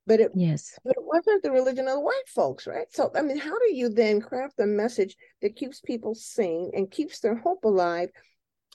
But 0.07 0.21
it 0.21 0.31
yes, 0.35 0.79
but 0.85 0.95
it 0.95 1.05
wasn't 1.05 1.43
the 1.43 1.53
religion 1.53 1.89
of 1.89 1.95
the 1.95 2.01
white 2.01 2.29
folks, 2.35 2.67
right? 2.67 2.87
So 2.91 3.11
I 3.17 3.23
mean, 3.23 3.39
how 3.39 3.59
do 3.59 3.75
you 3.75 3.89
then 3.89 4.21
craft 4.21 4.61
a 4.61 4.67
message 4.67 5.17
that 5.41 5.57
keeps 5.57 5.81
people 5.81 6.15
sane 6.15 6.73
and 6.75 6.91
keeps 6.91 7.21
their 7.21 7.37
hope 7.37 7.65
alive? 7.65 8.11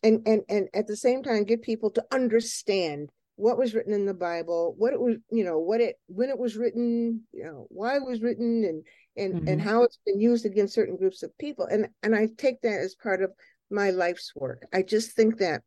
And 0.03 0.21
and 0.27 0.41
and 0.49 0.67
at 0.73 0.87
the 0.87 0.95
same 0.95 1.23
time 1.23 1.43
get 1.43 1.61
people 1.61 1.89
to 1.91 2.03
understand 2.11 3.09
what 3.35 3.57
was 3.57 3.73
written 3.73 3.93
in 3.93 4.05
the 4.05 4.13
bible 4.13 4.75
what 4.77 4.93
it 4.93 4.99
was 4.99 5.15
you 5.31 5.43
know 5.43 5.59
what 5.59 5.81
it 5.81 5.95
when 6.07 6.29
it 6.29 6.37
was 6.37 6.57
written 6.57 7.21
you 7.31 7.43
know 7.43 7.65
why 7.69 7.95
it 7.95 8.05
was 8.05 8.21
written 8.21 8.63
and 8.63 8.85
and 9.15 9.41
mm-hmm. 9.41 9.47
and 9.47 9.61
how 9.61 9.83
it's 9.83 9.99
been 10.05 10.19
used 10.19 10.45
against 10.45 10.73
certain 10.73 10.97
groups 10.97 11.23
of 11.23 11.37
people 11.37 11.65
and 11.65 11.87
and 12.03 12.15
i 12.15 12.27
take 12.37 12.61
that 12.61 12.79
as 12.79 12.95
part 12.95 13.21
of 13.21 13.31
my 13.69 13.91
life's 13.91 14.33
work 14.35 14.65
i 14.73 14.81
just 14.81 15.11
think 15.11 15.37
that 15.37 15.61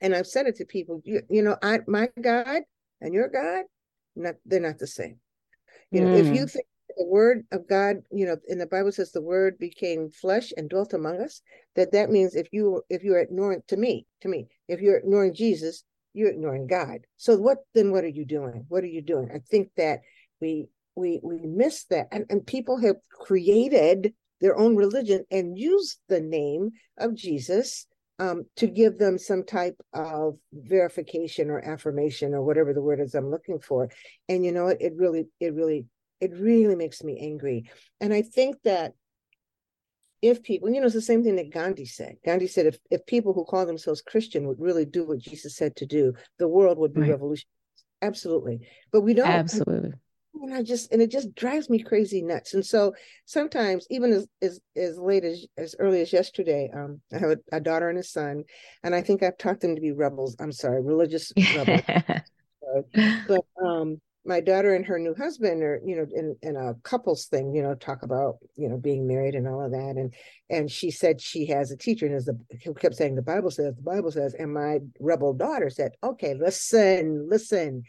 and 0.00 0.14
i've 0.14 0.26
said 0.26 0.46
it 0.46 0.56
to 0.56 0.64
people 0.64 1.00
you, 1.04 1.22
you 1.30 1.42
know 1.42 1.56
i 1.62 1.78
my 1.86 2.08
god 2.20 2.62
and 3.00 3.14
your 3.14 3.28
god 3.28 3.64
not 4.16 4.34
they're 4.44 4.60
not 4.60 4.78
the 4.78 4.86
same 4.86 5.18
You 5.90 6.02
know, 6.02 6.14
mm. 6.14 6.20
if 6.20 6.36
you 6.36 6.46
think 6.46 6.66
the 6.96 7.06
word 7.06 7.44
of 7.52 7.68
God, 7.68 7.96
you 8.10 8.26
know, 8.26 8.36
in 8.48 8.58
the 8.58 8.66
Bible 8.66 8.92
says 8.92 9.12
the 9.12 9.22
word 9.22 9.58
became 9.58 10.10
flesh 10.10 10.52
and 10.56 10.68
dwelt 10.68 10.92
among 10.92 11.20
us, 11.20 11.42
that 11.76 11.92
that 11.92 12.10
means 12.10 12.34
if 12.34 12.48
you 12.52 12.82
if 12.88 13.02
you're 13.02 13.20
ignoring 13.20 13.62
to 13.68 13.76
me, 13.76 14.06
to 14.22 14.28
me, 14.28 14.48
if 14.68 14.80
you're 14.80 14.98
ignoring 14.98 15.34
Jesus, 15.34 15.84
you're 16.14 16.30
ignoring 16.30 16.66
God. 16.66 17.00
So 17.16 17.36
what 17.36 17.58
then 17.74 17.92
what 17.92 18.04
are 18.04 18.08
you 18.08 18.24
doing? 18.24 18.64
What 18.68 18.84
are 18.84 18.88
you 18.88 19.02
doing? 19.02 19.30
I 19.34 19.38
think 19.38 19.70
that 19.76 20.00
we 20.40 20.66
we 20.96 21.20
we 21.22 21.40
miss 21.46 21.84
that. 21.86 22.08
And, 22.12 22.26
and 22.30 22.46
people 22.46 22.78
have 22.78 22.96
created 23.10 24.14
their 24.40 24.56
own 24.56 24.76
religion 24.76 25.24
and 25.30 25.58
used 25.58 25.98
the 26.08 26.20
name 26.20 26.70
of 26.98 27.14
Jesus 27.14 27.86
um, 28.20 28.44
to 28.56 28.66
give 28.66 28.98
them 28.98 29.16
some 29.16 29.44
type 29.44 29.80
of 29.94 30.36
verification 30.52 31.48
or 31.48 31.60
affirmation 31.60 32.34
or 32.34 32.42
whatever 32.42 32.74
the 32.74 32.82
word 32.82 33.00
is 33.00 33.14
I'm 33.14 33.30
looking 33.30 33.58
for. 33.58 33.88
And 34.28 34.44
you 34.44 34.52
know? 34.52 34.68
It 34.68 34.92
really, 34.96 35.28
it 35.40 35.54
really, 35.54 35.86
it 36.20 36.32
really 36.34 36.76
makes 36.76 37.02
me 37.02 37.18
angry. 37.20 37.70
And 38.00 38.12
I 38.12 38.22
think 38.22 38.56
that 38.64 38.94
if 40.22 40.42
people, 40.42 40.68
you 40.68 40.80
know, 40.80 40.86
it's 40.86 40.94
the 40.94 41.00
same 41.00 41.24
thing 41.24 41.36
that 41.36 41.52
Gandhi 41.52 41.86
said. 41.86 42.16
Gandhi 42.24 42.46
said 42.46 42.66
if, 42.66 42.78
if 42.90 43.06
people 43.06 43.32
who 43.32 43.44
call 43.44 43.64
themselves 43.64 44.02
Christian 44.02 44.46
would 44.46 44.60
really 44.60 44.84
do 44.84 45.06
what 45.06 45.18
Jesus 45.18 45.56
said 45.56 45.76
to 45.76 45.86
do, 45.86 46.12
the 46.38 46.48
world 46.48 46.78
would 46.78 46.92
be 46.92 47.00
right. 47.00 47.10
revolutionary. 47.10 47.48
Absolutely. 48.02 48.60
But 48.92 49.02
we 49.02 49.14
don't. 49.14 49.28
Absolutely. 49.28 49.92
And 50.42 50.54
I 50.54 50.62
just 50.62 50.92
and 50.92 51.02
it 51.02 51.10
just 51.10 51.34
drives 51.34 51.68
me 51.68 51.82
crazy 51.82 52.22
nuts. 52.22 52.54
And 52.54 52.64
so 52.64 52.94
sometimes, 53.26 53.86
even 53.90 54.12
as 54.12 54.28
as, 54.40 54.60
as 54.76 54.98
late 54.98 55.24
as 55.24 55.44
as 55.58 55.74
early 55.78 56.00
as 56.00 56.12
yesterday, 56.12 56.70
um, 56.74 57.00
I 57.12 57.18
have 57.18 57.30
a, 57.30 57.38
a 57.52 57.60
daughter 57.60 57.90
and 57.90 57.98
a 57.98 58.02
son, 58.02 58.44
and 58.82 58.94
I 58.94 59.02
think 59.02 59.22
I've 59.22 59.38
taught 59.38 59.60
them 59.60 59.74
to 59.74 59.80
be 59.80 59.92
rebels. 59.92 60.36
I'm 60.38 60.52
sorry, 60.52 60.82
religious 60.82 61.32
rebels. 61.56 61.82
but 63.28 63.44
um 63.62 64.00
my 64.24 64.40
daughter 64.40 64.74
and 64.74 64.84
her 64.86 64.98
new 64.98 65.14
husband 65.14 65.62
are 65.62 65.80
you 65.84 65.96
know 65.96 66.06
in, 66.14 66.36
in 66.42 66.56
a 66.56 66.74
couples 66.82 67.26
thing 67.26 67.54
you 67.54 67.62
know 67.62 67.74
talk 67.74 68.02
about 68.02 68.36
you 68.56 68.68
know 68.68 68.76
being 68.76 69.06
married 69.06 69.34
and 69.34 69.48
all 69.48 69.64
of 69.64 69.72
that. 69.72 69.94
And 69.96 70.14
and 70.48 70.70
she 70.70 70.90
said 70.90 71.20
she 71.20 71.46
has 71.46 71.70
a 71.70 71.76
teacher 71.76 72.06
and 72.06 72.14
as 72.14 72.26
the 72.26 72.38
who 72.64 72.74
kept 72.74 72.96
saying 72.96 73.14
the 73.14 73.22
bible 73.22 73.50
says 73.50 73.74
the 73.76 73.82
bible 73.82 74.10
says 74.10 74.34
and 74.34 74.52
my 74.52 74.80
rebel 74.98 75.32
daughter 75.32 75.70
said 75.70 75.92
okay 76.02 76.34
listen 76.34 77.28
listen. 77.28 77.84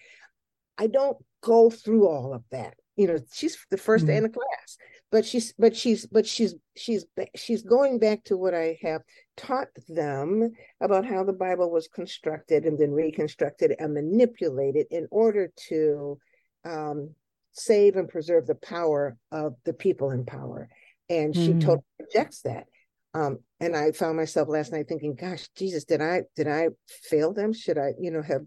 I 0.77 0.87
don't 0.87 1.17
go 1.41 1.69
through 1.69 2.07
all 2.07 2.33
of 2.33 2.43
that. 2.51 2.75
You 2.95 3.07
know 3.07 3.19
she's 3.33 3.57
the 3.69 3.77
1st 3.77 3.97
mm-hmm. 3.97 4.07
day 4.07 4.17
in 4.17 4.23
the 4.23 4.29
class 4.29 4.77
but 5.11 5.25
she's 5.25 5.53
but 5.53 5.75
she's 5.75 6.05
but 6.05 6.25
she's 6.25 6.55
she's 6.75 7.05
she's 7.35 7.61
going 7.63 7.99
back 7.99 8.23
to 8.23 8.37
what 8.37 8.53
i 8.53 8.77
have 8.81 9.01
taught 9.37 9.67
them 9.89 10.51
about 10.81 11.05
how 11.05 11.23
the 11.23 11.33
bible 11.33 11.69
was 11.69 11.87
constructed 11.87 12.65
and 12.65 12.79
then 12.79 12.91
reconstructed 12.91 13.75
and 13.77 13.93
manipulated 13.93 14.87
in 14.89 15.07
order 15.11 15.51
to 15.55 16.17
um, 16.65 17.11
save 17.53 17.95
and 17.95 18.09
preserve 18.09 18.47
the 18.47 18.55
power 18.55 19.17
of 19.31 19.55
the 19.65 19.73
people 19.73 20.11
in 20.11 20.25
power. 20.25 20.69
And 21.09 21.35
she 21.35 21.49
mm-hmm. 21.49 21.59
totally 21.59 21.83
rejects 21.99 22.41
that. 22.41 22.65
Um, 23.13 23.39
and 23.59 23.75
i 23.75 23.91
found 23.91 24.15
myself 24.15 24.47
last 24.47 24.71
night 24.71 24.87
thinking 24.87 25.15
gosh 25.15 25.49
jesus 25.57 25.83
did 25.83 26.01
i 26.01 26.21
did 26.37 26.47
i 26.47 26.69
fail 26.87 27.33
them? 27.33 27.51
Should 27.51 27.77
i 27.77 27.91
you 27.99 28.09
know 28.09 28.21
have 28.21 28.43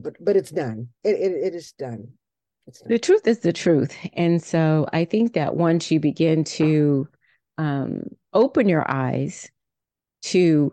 but 0.00 0.14
but 0.18 0.34
it's 0.34 0.50
done. 0.50 0.88
It, 1.04 1.14
it, 1.14 1.32
it 1.32 1.54
is 1.54 1.72
done 1.78 2.08
the 2.86 2.98
truth 2.98 3.26
is 3.26 3.40
the 3.40 3.52
truth. 3.52 3.96
And 4.14 4.42
so 4.42 4.86
I 4.92 5.04
think 5.04 5.34
that 5.34 5.56
once 5.56 5.90
you 5.90 6.00
begin 6.00 6.44
to 6.44 7.08
um, 7.58 8.04
open 8.32 8.68
your 8.68 8.88
eyes 8.90 9.50
to, 10.22 10.72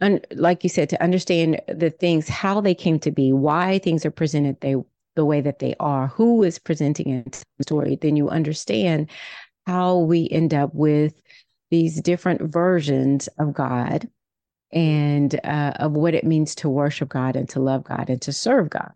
un- 0.00 0.20
like 0.32 0.64
you 0.64 0.70
said, 0.70 0.88
to 0.90 1.02
understand 1.02 1.60
the 1.68 1.90
things, 1.90 2.28
how 2.28 2.60
they 2.60 2.74
came 2.74 2.98
to 3.00 3.10
be, 3.10 3.32
why 3.32 3.78
things 3.78 4.06
are 4.06 4.10
presented 4.10 4.60
they 4.60 4.76
the 5.16 5.24
way 5.24 5.40
that 5.40 5.58
they 5.58 5.74
are, 5.80 6.08
who 6.08 6.42
is 6.42 6.58
presenting 6.58 7.24
a 7.58 7.62
story, 7.62 7.96
then 7.96 8.16
you 8.16 8.28
understand 8.28 9.10
how 9.66 9.98
we 9.98 10.28
end 10.30 10.54
up 10.54 10.74
with 10.74 11.14
these 11.70 12.00
different 12.02 12.42
versions 12.42 13.26
of 13.38 13.52
God 13.52 14.08
and 14.72 15.38
uh, 15.44 15.72
of 15.76 15.92
what 15.92 16.14
it 16.14 16.24
means 16.24 16.54
to 16.56 16.68
worship 16.68 17.08
God 17.08 17.36
and 17.36 17.48
to 17.50 17.60
love 17.60 17.84
God 17.84 18.10
and 18.10 18.20
to 18.22 18.32
serve 18.32 18.70
God. 18.70 18.92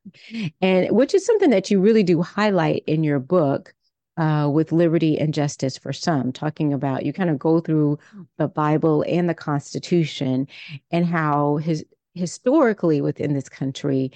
And 0.61 0.91
which 0.91 1.15
is 1.15 1.25
something 1.25 1.51
that 1.51 1.71
you 1.71 1.81
really 1.81 2.03
do 2.03 2.23
highlight 2.23 2.85
in 2.87 3.05
your 3.05 3.21
book. 3.21 3.75
Uh, 4.17 4.47
with 4.49 4.71
liberty 4.71 5.19
and 5.19 5.33
justice 5.33 5.79
for 5.79 5.95
some, 5.95 6.31
talking 6.31 6.75
about 6.75 7.07
you 7.07 7.13
kind 7.13 7.31
of 7.31 7.39
go 7.39 7.59
through 7.59 7.99
the 8.37 8.49
Bible 8.49 9.03
and 9.09 9.31
the 9.31 9.35
Constitution 9.35 10.47
and 10.91 11.07
how 11.07 11.57
his 11.57 11.87
historically 12.15 13.01
within 13.01 13.35
this 13.35 13.49
country, 13.49 14.11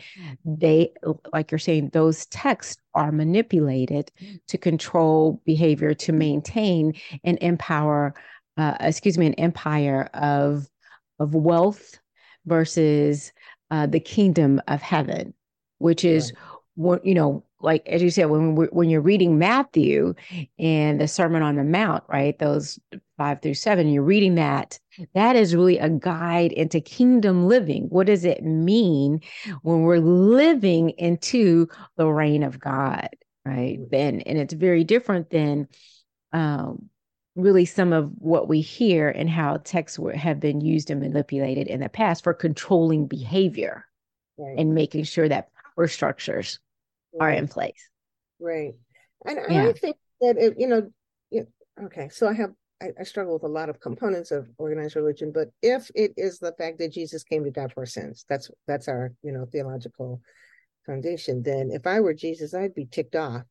they, 0.44 0.92
like 1.32 1.50
you're 1.50 1.58
saying, 1.58 1.90
those 1.90 2.26
texts 2.26 2.82
are 2.94 3.12
manipulated 3.12 4.10
to 4.48 4.58
control 4.58 5.40
behavior, 5.46 5.94
to 5.94 6.12
maintain 6.12 6.94
and 7.22 7.38
empower, 7.40 8.14
uh, 8.56 8.76
excuse 8.80 9.16
me, 9.16 9.26
an 9.26 9.34
empire 9.34 10.10
of 10.14 10.68
of 11.18 11.34
wealth 11.34 11.98
versus 12.46 13.32
uh, 13.70 13.86
the 13.86 14.00
kingdom 14.00 14.60
of 14.68 14.82
heaven, 14.82 15.34
which 15.78 16.04
is 16.04 16.32
right. 16.32 16.58
what 16.74 17.06
you 17.06 17.14
know, 17.14 17.44
like 17.60 17.86
as 17.88 18.02
you 18.02 18.10
said, 18.10 18.26
when 18.26 18.54
when 18.56 18.90
you're 18.90 19.00
reading 19.00 19.38
Matthew 19.38 20.14
and 20.58 21.00
the 21.00 21.08
Sermon 21.08 21.42
on 21.42 21.56
the 21.56 21.64
Mount, 21.64 22.04
right? 22.08 22.38
Those 22.38 22.78
five 23.16 23.40
through 23.40 23.54
seven, 23.54 23.88
you're 23.88 24.02
reading 24.02 24.34
that. 24.34 24.78
That 25.14 25.36
is 25.36 25.54
really 25.54 25.78
a 25.78 25.88
guide 25.88 26.52
into 26.52 26.80
kingdom 26.80 27.46
living. 27.48 27.84
What 27.84 28.06
does 28.06 28.24
it 28.24 28.44
mean 28.44 29.20
when 29.62 29.82
we're 29.82 29.98
living 29.98 30.90
into 30.90 31.68
the 31.96 32.06
reign 32.06 32.42
of 32.42 32.60
God, 32.60 33.08
right? 33.44 33.78
Then, 33.90 34.20
and 34.20 34.38
it's 34.38 34.54
very 34.54 34.84
different 34.84 35.30
than 35.30 35.68
um, 36.32 36.90
really 37.36 37.64
some 37.64 37.92
of 37.92 38.10
what 38.18 38.48
we 38.48 38.60
hear 38.60 39.08
and 39.08 39.28
how 39.28 39.56
texts 39.58 39.98
were, 39.98 40.12
have 40.12 40.38
been 40.38 40.60
used 40.60 40.90
and 40.90 41.00
manipulated 41.00 41.66
in 41.66 41.80
the 41.80 41.88
past 41.88 42.22
for 42.22 42.32
controlling 42.32 43.06
behavior 43.06 43.84
right. 44.38 44.58
and 44.58 44.74
making 44.74 45.04
sure 45.04 45.28
that 45.28 45.48
power 45.74 45.88
structures 45.88 46.60
right. 47.12 47.26
are 47.26 47.30
in 47.32 47.48
place. 47.48 47.88
Right. 48.40 48.74
And 49.26 49.38
yeah. 49.48 49.66
I 49.66 49.72
think 49.72 49.96
that, 50.20 50.36
it, 50.38 50.54
you 50.58 50.68
know, 50.68 50.90
it, 51.30 51.48
okay, 51.82 52.08
so 52.08 52.28
I 52.28 52.34
have, 52.34 52.50
I, 52.80 52.88
I, 53.00 53.04
struggle 53.04 53.34
with 53.34 53.42
a 53.42 53.48
lot 53.48 53.68
of 53.68 53.80
components 53.80 54.30
of 54.30 54.48
organized 54.58 54.94
religion, 54.94 55.32
but 55.32 55.48
if 55.62 55.90
it 55.94 56.12
is 56.16 56.38
the 56.38 56.52
fact 56.52 56.78
that 56.78 56.92
Jesus 56.92 57.24
came 57.24 57.42
to 57.44 57.50
die 57.50 57.68
for 57.68 57.80
our 57.80 57.86
sins, 57.86 58.24
that's, 58.28 58.50
that's 58.68 58.86
our, 58.86 59.12
you 59.22 59.32
know, 59.32 59.46
theological 59.50 60.20
foundation, 60.86 61.42
then 61.42 61.70
if 61.72 61.86
I 61.86 62.00
were 62.00 62.14
Jesus, 62.14 62.54
I'd 62.54 62.74
be 62.74 62.86
ticked 62.86 63.16
off 63.16 63.42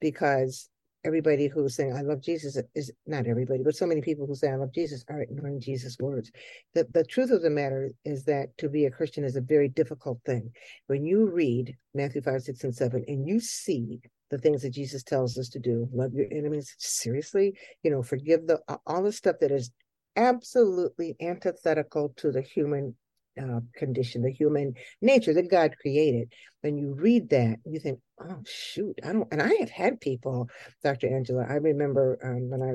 because 0.00 0.68
everybody 1.04 1.48
who's 1.48 1.74
saying 1.76 1.94
I 1.94 2.02
love 2.02 2.20
Jesus 2.20 2.56
is 2.74 2.92
not 3.06 3.26
everybody, 3.26 3.62
but 3.62 3.74
so 3.74 3.86
many 3.86 4.00
people 4.00 4.26
who 4.26 4.34
say 4.34 4.50
I 4.50 4.56
love 4.56 4.72
Jesus 4.72 5.04
are 5.08 5.20
ignoring 5.20 5.60
Jesus' 5.60 5.96
words. 5.98 6.30
The 6.74 6.86
the 6.92 7.04
truth 7.04 7.30
of 7.30 7.42
the 7.42 7.50
matter 7.50 7.90
is 8.04 8.24
that 8.24 8.56
to 8.58 8.68
be 8.68 8.86
a 8.86 8.90
Christian 8.90 9.24
is 9.24 9.36
a 9.36 9.40
very 9.40 9.68
difficult 9.68 10.20
thing. 10.24 10.50
When 10.86 11.04
you 11.04 11.30
read 11.30 11.76
Matthew 11.94 12.22
5, 12.22 12.42
6, 12.42 12.64
and 12.64 12.74
7, 12.74 13.04
and 13.08 13.26
you 13.26 13.40
see 13.40 14.00
the 14.30 14.38
things 14.38 14.62
that 14.62 14.70
Jesus 14.70 15.02
tells 15.02 15.36
us 15.36 15.48
to 15.50 15.58
do, 15.58 15.88
love 15.92 16.14
your 16.14 16.26
enemies, 16.30 16.74
seriously, 16.78 17.58
you 17.82 17.90
know, 17.90 18.02
forgive 18.02 18.46
the 18.46 18.60
all 18.86 19.02
the 19.02 19.12
stuff 19.12 19.36
that 19.40 19.50
is 19.50 19.70
absolutely 20.16 21.16
antithetical 21.20 22.12
to 22.16 22.30
the 22.30 22.42
human 22.42 22.94
uh, 23.40 23.60
condition, 23.74 24.22
the 24.22 24.30
human 24.30 24.74
nature 25.00 25.34
that 25.34 25.50
God 25.50 25.74
created. 25.80 26.32
When 26.60 26.78
you 26.78 26.94
read 26.94 27.30
that, 27.30 27.58
you 27.64 27.80
think, 27.80 27.98
oh, 28.20 28.42
shoot, 28.44 28.98
I 29.04 29.12
don't, 29.12 29.28
and 29.32 29.42
I 29.42 29.54
have 29.60 29.70
had 29.70 30.00
people, 30.00 30.48
Dr. 30.84 31.14
Angela, 31.14 31.44
I 31.48 31.54
remember 31.54 32.18
um, 32.22 32.50
when 32.50 32.62
I, 32.62 32.74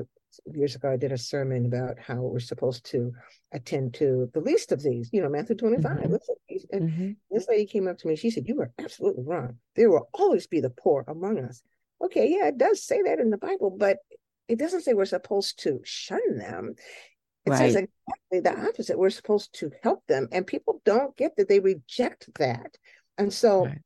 years 0.52 0.74
ago, 0.74 0.90
I 0.90 0.96
did 0.96 1.12
a 1.12 1.18
sermon 1.18 1.66
about 1.66 1.98
how 1.98 2.16
we're 2.16 2.40
supposed 2.40 2.84
to 2.90 3.12
attend 3.52 3.94
to 3.94 4.30
the 4.34 4.40
least 4.40 4.72
of 4.72 4.82
these, 4.82 5.08
you 5.12 5.22
know, 5.22 5.28
Matthew 5.28 5.56
25. 5.56 5.90
Mm-hmm. 5.90 6.14
And 6.72 6.90
mm-hmm. 6.90 7.10
this 7.30 7.48
lady 7.48 7.66
came 7.66 7.88
up 7.88 7.98
to 7.98 8.08
me, 8.08 8.16
she 8.16 8.30
said, 8.30 8.46
You 8.46 8.60
are 8.60 8.72
absolutely 8.78 9.24
wrong. 9.24 9.56
There 9.74 9.90
will 9.90 10.08
always 10.12 10.46
be 10.46 10.60
the 10.60 10.70
poor 10.70 11.04
among 11.08 11.38
us. 11.38 11.62
Okay, 12.04 12.28
yeah, 12.28 12.48
it 12.48 12.58
does 12.58 12.82
say 12.82 13.02
that 13.02 13.18
in 13.18 13.30
the 13.30 13.38
Bible, 13.38 13.70
but 13.70 13.98
it 14.48 14.58
doesn't 14.58 14.82
say 14.82 14.94
we're 14.94 15.04
supposed 15.04 15.62
to 15.62 15.80
shun 15.84 16.38
them. 16.38 16.74
It 17.48 17.52
right. 17.52 17.72
says 17.72 17.76
exactly 17.76 18.40
the 18.40 18.68
opposite. 18.68 18.98
We're 18.98 19.10
supposed 19.10 19.54
to 19.60 19.70
help 19.82 20.06
them, 20.06 20.28
and 20.32 20.46
people 20.46 20.82
don't 20.84 21.16
get 21.16 21.36
that. 21.36 21.48
They 21.48 21.60
reject 21.60 22.28
that, 22.38 22.76
and 23.16 23.32
so 23.32 23.64
right. 23.64 23.78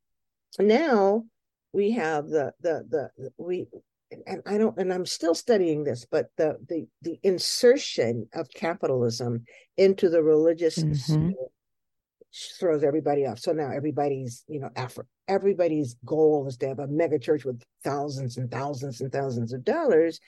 now 0.58 1.24
we 1.72 1.92
have 1.92 2.28
the 2.28 2.52
the 2.60 2.84
the 3.16 3.30
we 3.38 3.68
and 4.26 4.42
I 4.46 4.58
don't 4.58 4.76
and 4.78 4.92
I'm 4.92 5.06
still 5.06 5.34
studying 5.34 5.84
this, 5.84 6.06
but 6.10 6.30
the 6.36 6.58
the 6.68 6.86
the 7.02 7.18
insertion 7.22 8.28
of 8.34 8.48
capitalism 8.50 9.44
into 9.76 10.08
the 10.08 10.22
religious 10.22 10.78
mm-hmm. 10.78 11.30
throws 12.58 12.82
everybody 12.82 13.26
off. 13.26 13.38
So 13.38 13.52
now 13.52 13.70
everybody's 13.70 14.44
you 14.48 14.60
know 14.60 14.70
effort 14.76 15.06
everybody's 15.28 15.94
goal 16.04 16.46
is 16.48 16.56
to 16.58 16.68
have 16.68 16.78
a 16.78 16.88
mega 16.88 17.18
church 17.18 17.44
with 17.44 17.62
thousands 17.84 18.36
and 18.36 18.50
thousands 18.50 19.00
and 19.00 19.12
thousands 19.12 19.52
of 19.52 19.64
dollars, 19.64 20.20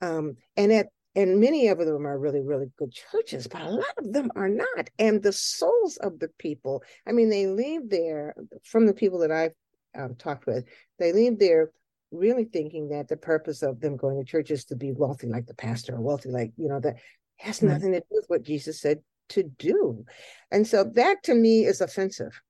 um, 0.00 0.36
and 0.56 0.72
at 0.72 0.88
and 1.14 1.40
many 1.40 1.68
of 1.68 1.78
them 1.78 2.06
are 2.06 2.18
really 2.18 2.40
really 2.40 2.66
good 2.78 2.92
churches 2.92 3.46
but 3.46 3.62
a 3.62 3.70
lot 3.70 3.94
of 3.98 4.12
them 4.12 4.30
are 4.36 4.48
not 4.48 4.90
and 4.98 5.22
the 5.22 5.32
souls 5.32 5.96
of 5.98 6.18
the 6.18 6.28
people 6.38 6.82
i 7.06 7.12
mean 7.12 7.28
they 7.28 7.46
leave 7.46 7.88
there 7.90 8.34
from 8.64 8.86
the 8.86 8.94
people 8.94 9.18
that 9.18 9.30
i've 9.30 9.54
um, 9.94 10.14
talked 10.14 10.46
with 10.46 10.64
they 10.98 11.12
leave 11.12 11.38
there 11.38 11.70
really 12.12 12.44
thinking 12.44 12.90
that 12.90 13.08
the 13.08 13.16
purpose 13.16 13.62
of 13.62 13.80
them 13.80 13.96
going 13.96 14.18
to 14.18 14.24
church 14.24 14.50
is 14.50 14.66
to 14.66 14.76
be 14.76 14.92
wealthy 14.92 15.26
like 15.26 15.46
the 15.46 15.54
pastor 15.54 15.96
or 15.96 16.00
wealthy 16.00 16.28
like, 16.28 16.52
you 16.56 16.68
know, 16.68 16.78
that 16.78 16.96
has 17.36 17.58
mm-hmm. 17.58 17.68
nothing 17.68 17.92
to 17.92 18.00
do 18.00 18.06
with 18.10 18.26
what 18.28 18.42
Jesus 18.42 18.80
said 18.80 18.98
to 19.30 19.42
do. 19.42 20.04
And 20.50 20.66
so 20.66 20.84
that 20.94 21.22
to 21.24 21.34
me 21.34 21.64
is 21.64 21.80
offensive. 21.80 22.40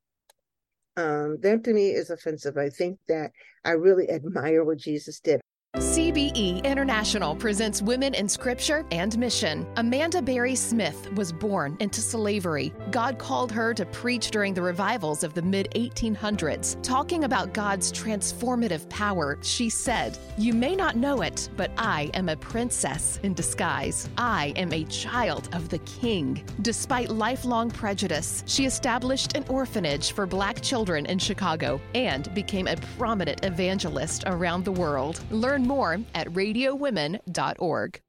Um, 0.97 1.38
that 1.40 1.64
to 1.64 1.73
me 1.73 1.90
is 1.90 2.11
offensive. 2.11 2.59
I 2.59 2.69
think 2.69 2.99
that 3.09 3.31
I 3.64 3.71
really 3.71 4.11
admire 4.11 4.64
what 4.64 4.78
Jesus 4.78 5.21
did. 5.21 5.40
CBE 5.79 6.62
International 6.64 7.35
presents 7.35 7.81
Women 7.81 8.12
in 8.12 8.29
Scripture 8.29 8.85
and 8.91 9.17
Mission. 9.17 9.67
Amanda 9.76 10.21
Berry 10.21 10.55
Smith 10.55 11.11
was 11.14 11.33
born 11.33 11.79
into 11.81 12.02
slavery. 12.02 12.75
God 12.91 13.19
called 13.19 13.50
her 13.52 13.73
to 13.73 13.87
preach 13.87 14.31
during 14.31 14.52
the 14.52 14.61
revivals 14.61 15.25
of 15.25 15.33
the 15.33 15.41
mid 15.41 15.71
1800s. 15.75 16.76
Talking 16.83 17.25
about 17.25 17.55
God's 17.55 17.91
transformative 17.91 18.87
power, 18.91 19.38
she 19.41 19.71
said, 19.71 20.19
You 20.37 20.52
may 20.52 20.76
not 20.76 20.97
know 20.97 21.23
it, 21.23 21.49
but 21.57 21.71
I 21.79 22.11
am 22.12 22.29
a 22.29 22.37
princess 22.37 23.19
in 23.23 23.33
disguise. 23.33 24.11
I 24.19 24.52
am 24.57 24.75
a 24.75 24.85
child 24.85 25.49
of 25.55 25.71
the 25.71 25.79
king. 25.79 26.45
Despite 26.61 27.09
lifelong 27.09 27.71
prejudice, 27.71 28.45
she 28.47 28.67
established 28.67 29.38
an 29.38 29.47
orphanage 29.49 30.12
for 30.12 30.26
black 30.26 30.61
children 30.61 31.07
in 31.07 31.19
Chicago 31.19 31.81
and 31.95 32.33
became 32.35 32.69
a 32.69 32.76
prominent 32.99 33.43
evangelist 33.43 34.25
around 34.26 34.67
the 34.67 34.73
world. 34.73 35.25
Learn 35.31 35.62
Learn 35.62 35.69
more 35.69 36.00
at 36.14 36.26
radiowomen.org. 36.28 38.00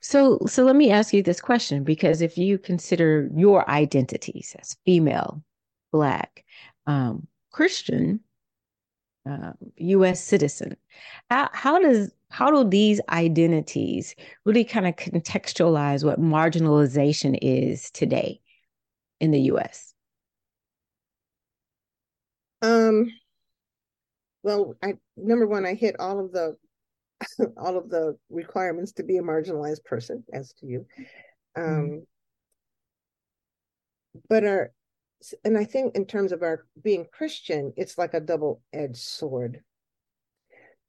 So, 0.00 0.38
so 0.46 0.64
let 0.64 0.76
me 0.76 0.90
ask 0.90 1.12
you 1.12 1.22
this 1.22 1.40
question 1.40 1.84
because 1.84 2.22
if 2.22 2.38
you 2.38 2.58
consider 2.58 3.28
your 3.34 3.68
identities 3.68 4.54
as 4.60 4.76
female, 4.84 5.42
black, 5.90 6.44
um, 6.86 7.26
Christian, 7.50 8.20
uh, 9.28 9.52
U.S. 9.76 10.22
citizen, 10.22 10.76
how, 11.30 11.50
how 11.52 11.80
does 11.80 12.12
how 12.30 12.50
do 12.50 12.68
these 12.68 13.00
identities 13.10 14.14
really 14.44 14.64
kind 14.64 14.86
of 14.86 14.96
contextualize 14.96 16.02
what 16.04 16.20
marginalization 16.20 17.38
is 17.42 17.90
today 17.90 18.40
in 19.20 19.30
the 19.32 19.40
U.S.? 19.40 19.92
Um. 22.62 23.12
Well, 24.42 24.74
I 24.82 24.94
number 25.16 25.46
one, 25.46 25.66
I 25.66 25.74
hit 25.74 25.94
all 26.00 26.18
of 26.18 26.32
the 26.32 26.56
all 27.56 27.76
of 27.76 27.90
the 27.90 28.16
requirements 28.30 28.92
to 28.92 29.02
be 29.02 29.18
a 29.18 29.22
marginalized 29.22 29.84
person 29.84 30.24
as 30.32 30.52
to 30.54 30.66
you. 30.66 30.86
Um 31.56 31.64
mm-hmm. 31.64 31.98
but 34.28 34.44
our 34.44 34.72
and 35.44 35.56
i 35.56 35.64
think 35.64 35.94
in 35.94 36.04
terms 36.04 36.32
of 36.32 36.42
our 36.42 36.66
being 36.82 37.06
christian 37.12 37.72
it's 37.76 37.96
like 37.96 38.14
a 38.14 38.20
double-edged 38.20 38.96
sword. 38.96 39.62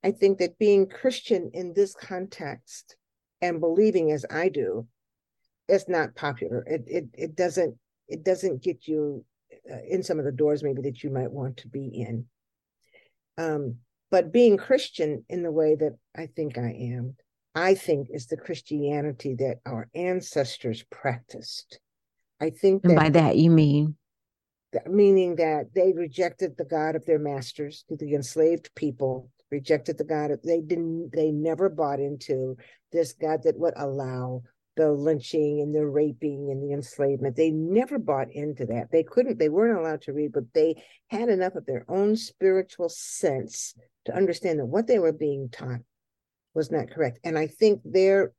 I 0.02 0.10
think 0.10 0.38
that 0.38 0.58
being 0.58 0.88
christian 0.88 1.50
in 1.54 1.72
this 1.74 1.94
context 1.94 2.96
and 3.40 3.60
believing 3.60 4.10
as 4.12 4.24
i 4.30 4.48
do 4.48 4.86
is 5.68 5.88
not 5.88 6.14
popular. 6.14 6.62
It 6.66 6.84
it, 6.86 7.04
it 7.14 7.36
doesn't 7.36 7.76
it 8.08 8.24
doesn't 8.24 8.62
get 8.62 8.86
you 8.86 9.24
uh, 9.70 9.78
in 9.88 10.02
some 10.02 10.18
of 10.18 10.24
the 10.24 10.32
doors 10.32 10.62
maybe 10.62 10.82
that 10.82 11.02
you 11.02 11.10
might 11.10 11.30
want 11.30 11.58
to 11.58 11.68
be 11.68 11.86
in. 11.86 12.26
Um 13.38 13.76
but 14.14 14.30
being 14.30 14.56
Christian 14.56 15.24
in 15.28 15.42
the 15.42 15.50
way 15.50 15.74
that 15.74 15.96
I 16.16 16.26
think 16.26 16.56
I 16.56 16.70
am, 16.92 17.16
I 17.56 17.74
think 17.74 18.06
is 18.12 18.28
the 18.28 18.36
Christianity 18.36 19.34
that 19.40 19.58
our 19.66 19.88
ancestors 19.92 20.84
practiced. 20.88 21.80
I 22.40 22.50
think 22.50 22.84
and 22.84 22.94
by 22.94 23.08
that 23.08 23.36
you 23.36 23.50
mean 23.50 23.96
meaning 24.86 25.34
that 25.34 25.74
they 25.74 25.92
rejected 25.92 26.56
the 26.56 26.64
God 26.64 26.94
of 26.94 27.04
their 27.06 27.18
masters, 27.18 27.84
the 27.90 28.14
enslaved 28.14 28.72
people 28.76 29.32
rejected 29.50 29.98
the 29.98 30.04
God 30.04 30.30
of 30.30 30.40
they 30.42 30.60
didn't 30.60 31.10
they 31.12 31.32
never 31.32 31.68
bought 31.68 31.98
into 31.98 32.56
this 32.92 33.14
God 33.14 33.42
that 33.42 33.58
would 33.58 33.74
allow 33.76 34.44
the 34.76 34.90
lynching 34.90 35.60
and 35.60 35.74
the 35.74 35.86
raping 35.86 36.50
and 36.50 36.62
the 36.62 36.72
enslavement. 36.72 37.36
They 37.36 37.50
never 37.50 37.98
bought 37.98 38.30
into 38.32 38.66
that. 38.66 38.90
They 38.90 39.02
couldn't, 39.02 39.38
they 39.38 39.48
weren't 39.48 39.78
allowed 39.78 40.02
to 40.02 40.12
read, 40.12 40.32
but 40.32 40.52
they 40.52 40.82
had 41.08 41.28
enough 41.28 41.54
of 41.54 41.66
their 41.66 41.84
own 41.88 42.16
spiritual 42.16 42.88
sense 42.88 43.74
to 44.06 44.14
understand 44.14 44.58
that 44.58 44.66
what 44.66 44.86
they 44.86 44.98
were 44.98 45.12
being 45.12 45.48
taught 45.50 45.80
was 46.54 46.70
not 46.70 46.90
correct. 46.90 47.18
And 47.24 47.38
I 47.38 47.46
think 47.46 47.80
their 47.84 48.32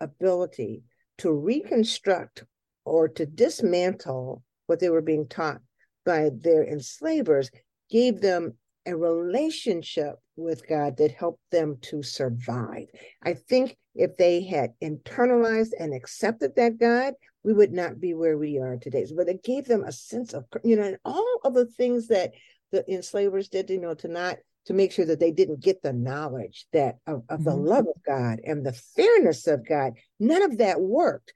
ability 0.00 0.82
to 1.18 1.32
reconstruct 1.32 2.44
or 2.84 3.08
to 3.08 3.26
dismantle 3.26 4.42
what 4.66 4.80
they 4.80 4.90
were 4.90 5.02
being 5.02 5.28
taught 5.28 5.60
by 6.04 6.30
their 6.34 6.64
enslavers 6.64 7.50
gave 7.90 8.20
them 8.20 8.54
a 8.86 8.96
relationship 8.96 10.16
with 10.36 10.66
God 10.68 10.96
that 10.96 11.12
helped 11.12 11.42
them 11.50 11.78
to 11.82 12.02
survive. 12.02 12.86
I 13.22 13.34
think 13.34 13.76
if 13.94 14.16
they 14.16 14.42
had 14.42 14.72
internalized 14.82 15.72
and 15.78 15.94
accepted 15.94 16.56
that 16.56 16.78
God, 16.78 17.14
we 17.44 17.52
would 17.52 17.72
not 17.72 18.00
be 18.00 18.14
where 18.14 18.38
we 18.38 18.58
are 18.58 18.76
today. 18.76 19.06
But 19.14 19.28
it 19.28 19.44
gave 19.44 19.66
them 19.66 19.84
a 19.84 19.92
sense 19.92 20.32
of, 20.32 20.44
you 20.64 20.76
know, 20.76 20.84
and 20.84 20.98
all 21.04 21.40
of 21.44 21.54
the 21.54 21.66
things 21.66 22.08
that 22.08 22.32
the 22.70 22.84
enslavers 22.90 23.48
did, 23.48 23.70
you 23.70 23.80
know, 23.80 23.94
to 23.94 24.08
not 24.08 24.38
to 24.66 24.74
make 24.74 24.92
sure 24.92 25.04
that 25.04 25.18
they 25.18 25.32
didn't 25.32 25.60
get 25.60 25.82
the 25.82 25.92
knowledge 25.92 26.66
that 26.72 26.98
of, 27.06 27.22
of 27.28 27.40
mm-hmm. 27.40 27.44
the 27.44 27.56
love 27.56 27.86
of 27.86 28.02
God 28.06 28.40
and 28.44 28.64
the 28.64 28.72
fairness 28.72 29.46
of 29.46 29.66
God. 29.66 29.94
None 30.20 30.42
of 30.42 30.58
that 30.58 30.80
worked. 30.80 31.32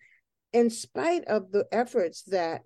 In 0.52 0.70
spite 0.70 1.24
of 1.24 1.50
the 1.50 1.66
efforts 1.72 2.22
that 2.28 2.62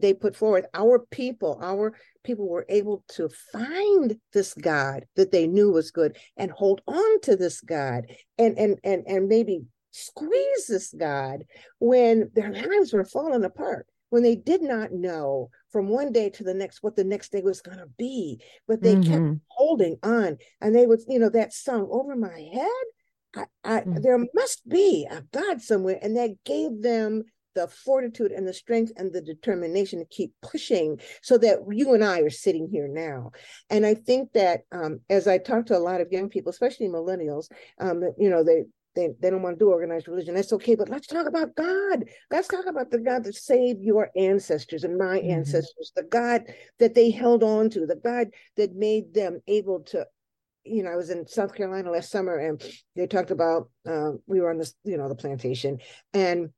they 0.00 0.14
put 0.14 0.36
forward, 0.36 0.66
our 0.74 1.00
people, 1.10 1.58
our 1.62 1.94
people 2.24 2.48
were 2.48 2.66
able 2.68 3.04
to 3.08 3.28
find 3.52 4.16
this 4.32 4.54
God 4.54 5.04
that 5.16 5.32
they 5.32 5.46
knew 5.46 5.72
was 5.72 5.90
good 5.90 6.16
and 6.36 6.50
hold 6.50 6.82
on 6.86 7.20
to 7.22 7.36
this 7.36 7.60
God 7.60 8.04
and 8.38 8.58
and 8.58 8.78
and 8.84 9.04
and 9.06 9.28
maybe 9.28 9.62
squeeze 9.90 10.66
this 10.68 10.94
God 10.96 11.44
when 11.78 12.30
their 12.34 12.52
lives 12.52 12.92
were 12.92 13.04
falling 13.04 13.44
apart 13.44 13.86
when 14.12 14.22
they 14.22 14.36
did 14.36 14.60
not 14.60 14.92
know 14.92 15.48
from 15.70 15.88
one 15.88 16.12
day 16.12 16.28
to 16.28 16.44
the 16.44 16.52
next 16.52 16.82
what 16.82 16.96
the 16.96 17.02
next 17.02 17.32
day 17.32 17.40
was 17.40 17.62
going 17.62 17.78
to 17.78 17.88
be 17.98 18.38
but 18.68 18.82
they 18.82 18.94
mm-hmm. 18.94 19.28
kept 19.28 19.40
holding 19.48 19.96
on 20.02 20.36
and 20.60 20.74
they 20.76 20.86
would 20.86 21.00
you 21.08 21.18
know 21.18 21.30
that 21.30 21.52
song 21.52 21.88
over 21.90 22.14
my 22.14 22.48
head 22.52 22.84
I, 23.34 23.44
I 23.64 23.80
mm-hmm. 23.80 24.02
there 24.02 24.18
must 24.34 24.68
be 24.68 25.06
a 25.10 25.22
god 25.32 25.62
somewhere 25.62 25.98
and 26.02 26.14
that 26.18 26.36
gave 26.44 26.82
them 26.82 27.24
the 27.54 27.68
fortitude 27.68 28.32
and 28.32 28.46
the 28.46 28.54
strength 28.54 28.92
and 28.96 29.12
the 29.12 29.20
determination 29.20 29.98
to 29.98 30.04
keep 30.06 30.32
pushing 30.42 30.98
so 31.22 31.38
that 31.38 31.58
you 31.70 31.94
and 31.94 32.04
I 32.04 32.20
are 32.20 32.30
sitting 32.30 32.68
here 32.70 32.88
now. 32.88 33.32
And 33.70 33.84
I 33.84 33.94
think 33.94 34.32
that 34.32 34.62
um, 34.72 35.00
as 35.10 35.26
I 35.28 35.38
talk 35.38 35.66
to 35.66 35.76
a 35.76 35.78
lot 35.78 36.00
of 36.00 36.12
young 36.12 36.28
people, 36.28 36.50
especially 36.50 36.88
millennials, 36.88 37.48
um, 37.80 38.02
you 38.18 38.30
know, 38.30 38.44
they 38.44 38.64
they, 38.94 39.08
they 39.20 39.30
don't 39.30 39.42
want 39.42 39.58
to 39.58 39.64
do 39.64 39.70
organized 39.70 40.08
religion. 40.08 40.34
That's 40.34 40.52
okay, 40.52 40.74
but 40.74 40.88
let's 40.88 41.06
talk 41.06 41.26
about 41.26 41.54
God. 41.54 42.04
Let's 42.30 42.48
talk 42.48 42.66
about 42.66 42.90
the 42.90 42.98
God 42.98 43.24
that 43.24 43.34
saved 43.34 43.80
your 43.80 44.10
ancestors 44.16 44.84
and 44.84 44.98
my 44.98 45.18
mm-hmm. 45.18 45.30
ancestors, 45.30 45.92
the 45.96 46.02
God 46.02 46.42
that 46.78 46.94
they 46.94 47.10
held 47.10 47.42
on 47.42 47.70
to, 47.70 47.86
the 47.86 47.96
God 47.96 48.28
that 48.56 48.74
made 48.74 49.14
them 49.14 49.40
able 49.46 49.80
to. 49.84 50.06
You 50.64 50.84
know, 50.84 50.90
I 50.90 50.96
was 50.96 51.10
in 51.10 51.26
South 51.26 51.54
Carolina 51.54 51.90
last 51.90 52.10
summer, 52.10 52.36
and 52.36 52.62
they 52.94 53.06
talked 53.06 53.32
about 53.32 53.68
uh, 53.88 54.12
we 54.26 54.40
were 54.40 54.50
on 54.50 54.58
this, 54.58 54.74
you 54.84 54.96
know, 54.96 55.08
the 55.08 55.16
plantation, 55.16 55.78
and 56.12 56.50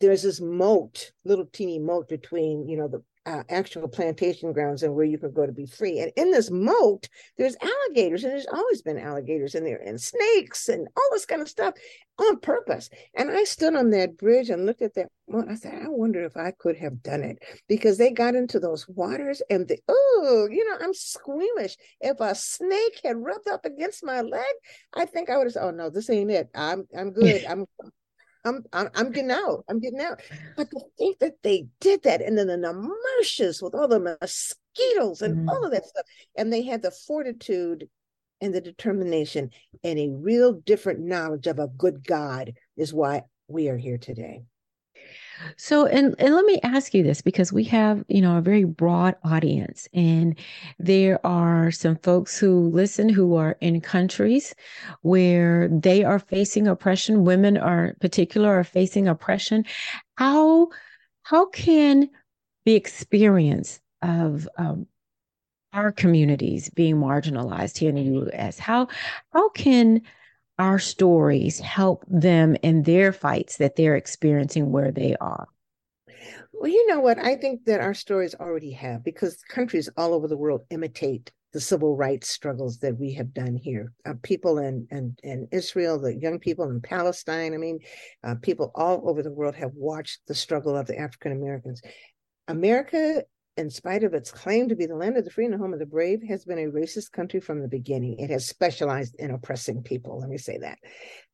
there's 0.00 0.22
this 0.22 0.40
moat, 0.40 1.12
little 1.24 1.46
teeny 1.46 1.78
moat 1.78 2.08
between, 2.08 2.68
you 2.68 2.76
know, 2.76 2.88
the 2.88 3.02
uh, 3.26 3.42
actual 3.48 3.88
plantation 3.88 4.52
grounds 4.52 4.82
and 4.82 4.94
where 4.94 5.04
you 5.04 5.16
can 5.16 5.32
go 5.32 5.46
to 5.46 5.52
be 5.52 5.66
free. 5.66 6.00
And 6.00 6.12
in 6.16 6.30
this 6.30 6.50
moat, 6.50 7.08
there's 7.38 7.56
alligators, 7.62 8.22
and 8.22 8.32
there's 8.32 8.46
always 8.46 8.82
been 8.82 8.98
alligators 8.98 9.54
in 9.54 9.64
there, 9.64 9.78
and 9.78 9.98
snakes, 10.00 10.68
and 10.68 10.86
all 10.96 11.08
this 11.10 11.24
kind 11.24 11.40
of 11.40 11.48
stuff 11.48 11.74
on 12.18 12.38
purpose. 12.40 12.90
And 13.16 13.30
I 13.30 13.44
stood 13.44 13.74
on 13.74 13.90
that 13.90 14.18
bridge 14.18 14.50
and 14.50 14.66
looked 14.66 14.82
at 14.82 14.94
that 14.94 15.08
moat. 15.26 15.46
I 15.48 15.54
said, 15.54 15.82
I 15.82 15.88
wonder 15.88 16.22
if 16.22 16.36
I 16.36 16.52
could 16.58 16.76
have 16.76 17.02
done 17.02 17.22
it 17.22 17.38
because 17.66 17.96
they 17.96 18.10
got 18.10 18.34
into 18.34 18.60
those 18.60 18.86
waters, 18.88 19.40
and 19.48 19.66
the 19.66 19.78
oh, 19.88 20.48
you 20.50 20.68
know, 20.68 20.76
I'm 20.84 20.92
squeamish. 20.92 21.76
If 22.00 22.20
a 22.20 22.34
snake 22.34 23.00
had 23.02 23.16
rubbed 23.16 23.48
up 23.48 23.64
against 23.64 24.04
my 24.04 24.20
leg, 24.20 24.44
I 24.94 25.06
think 25.06 25.30
I 25.30 25.38
would 25.38 25.46
have 25.46 25.54
said, 25.54 25.64
"Oh 25.64 25.70
no, 25.70 25.88
this 25.88 26.10
ain't 26.10 26.30
it. 26.30 26.50
I'm 26.54 26.86
I'm 26.96 27.10
good. 27.12 27.44
I'm 27.48 27.64
I'm, 28.44 28.64
I'm, 28.72 28.88
I'm 28.94 29.12
getting 29.12 29.30
out. 29.30 29.64
I'm 29.68 29.80
getting 29.80 30.00
out. 30.00 30.20
But 30.56 30.70
to 30.70 30.80
think 30.98 31.18
that 31.20 31.42
they 31.42 31.66
did 31.80 32.02
that, 32.02 32.20
and 32.20 32.36
then 32.36 32.48
the 32.48 32.72
marshes 32.72 33.62
with 33.62 33.74
all 33.74 33.88
the 33.88 34.00
mosquitoes 34.00 35.22
and 35.22 35.36
mm-hmm. 35.36 35.48
all 35.48 35.64
of 35.64 35.72
that 35.72 35.86
stuff, 35.86 36.04
and 36.36 36.52
they 36.52 36.62
had 36.62 36.82
the 36.82 36.90
fortitude 36.90 37.88
and 38.40 38.54
the 38.54 38.60
determination 38.60 39.50
and 39.82 39.98
a 39.98 40.10
real 40.10 40.52
different 40.52 41.00
knowledge 41.00 41.46
of 41.46 41.58
a 41.58 41.68
good 41.68 42.06
God 42.06 42.52
is 42.76 42.92
why 42.92 43.22
we 43.48 43.68
are 43.68 43.76
here 43.76 43.98
today. 43.98 44.42
So, 45.56 45.86
and, 45.86 46.14
and 46.18 46.34
let 46.34 46.44
me 46.44 46.60
ask 46.62 46.94
you 46.94 47.02
this 47.02 47.22
because 47.22 47.52
we 47.52 47.64
have, 47.64 48.04
you 48.08 48.20
know, 48.20 48.38
a 48.38 48.42
very 48.42 48.64
broad 48.64 49.16
audience, 49.24 49.88
and 49.92 50.38
there 50.78 51.24
are 51.26 51.70
some 51.70 51.96
folks 51.96 52.38
who 52.38 52.68
listen 52.70 53.08
who 53.08 53.34
are 53.36 53.56
in 53.60 53.80
countries 53.80 54.54
where 55.02 55.68
they 55.68 56.04
are 56.04 56.18
facing 56.18 56.66
oppression. 56.66 57.24
Women 57.24 57.56
are 57.56 57.86
in 57.86 57.96
particular 57.96 58.50
are 58.50 58.64
facing 58.64 59.08
oppression. 59.08 59.64
How 60.16 60.68
how 61.22 61.46
can 61.46 62.10
the 62.64 62.74
experience 62.74 63.80
of 64.02 64.48
um, 64.58 64.86
our 65.72 65.90
communities 65.92 66.70
being 66.70 66.96
marginalized 66.96 67.78
here 67.78 67.90
in 67.90 67.96
the 67.96 68.02
U.S. 68.02 68.58
How 68.58 68.88
how 69.32 69.48
can 69.50 70.02
our 70.58 70.78
stories 70.78 71.58
help 71.60 72.04
them 72.08 72.56
in 72.62 72.82
their 72.82 73.12
fights 73.12 73.56
that 73.56 73.76
they're 73.76 73.96
experiencing 73.96 74.70
where 74.70 74.92
they 74.92 75.16
are? 75.20 75.48
Well, 76.52 76.70
you 76.70 76.86
know 76.86 77.00
what? 77.00 77.18
I 77.18 77.36
think 77.36 77.64
that 77.64 77.80
our 77.80 77.94
stories 77.94 78.34
already 78.34 78.72
have 78.72 79.04
because 79.04 79.42
countries 79.48 79.90
all 79.96 80.14
over 80.14 80.28
the 80.28 80.36
world 80.36 80.62
imitate 80.70 81.32
the 81.52 81.60
civil 81.60 81.96
rights 81.96 82.28
struggles 82.28 82.78
that 82.78 82.98
we 82.98 83.14
have 83.14 83.32
done 83.32 83.56
here. 83.56 83.92
Uh, 84.04 84.14
people 84.22 84.58
in, 84.58 84.86
in, 84.90 85.16
in 85.22 85.48
Israel, 85.52 86.00
the 86.00 86.14
young 86.14 86.40
people 86.40 86.68
in 86.68 86.80
Palestine, 86.80 87.54
I 87.54 87.58
mean, 87.58 87.78
uh, 88.24 88.34
people 88.42 88.72
all 88.74 89.08
over 89.08 89.22
the 89.22 89.32
world 89.32 89.54
have 89.54 89.70
watched 89.74 90.20
the 90.26 90.34
struggle 90.34 90.76
of 90.76 90.86
the 90.86 90.98
African 90.98 91.32
Americans. 91.32 91.80
America, 92.48 93.22
in 93.56 93.70
spite 93.70 94.04
of 94.04 94.14
its 94.14 94.30
claim 94.30 94.68
to 94.68 94.76
be 94.76 94.86
the 94.86 94.96
land 94.96 95.16
of 95.16 95.24
the 95.24 95.30
free 95.30 95.44
and 95.44 95.54
the 95.54 95.58
home 95.58 95.72
of 95.72 95.78
the 95.78 95.86
brave, 95.86 96.20
has 96.28 96.44
been 96.44 96.58
a 96.58 96.70
racist 96.70 97.12
country 97.12 97.40
from 97.40 97.60
the 97.60 97.68
beginning. 97.68 98.18
It 98.18 98.30
has 98.30 98.46
specialized 98.46 99.14
in 99.18 99.30
oppressing 99.30 99.82
people. 99.82 100.18
Let 100.18 100.28
me 100.28 100.38
say 100.38 100.58
that, 100.58 100.78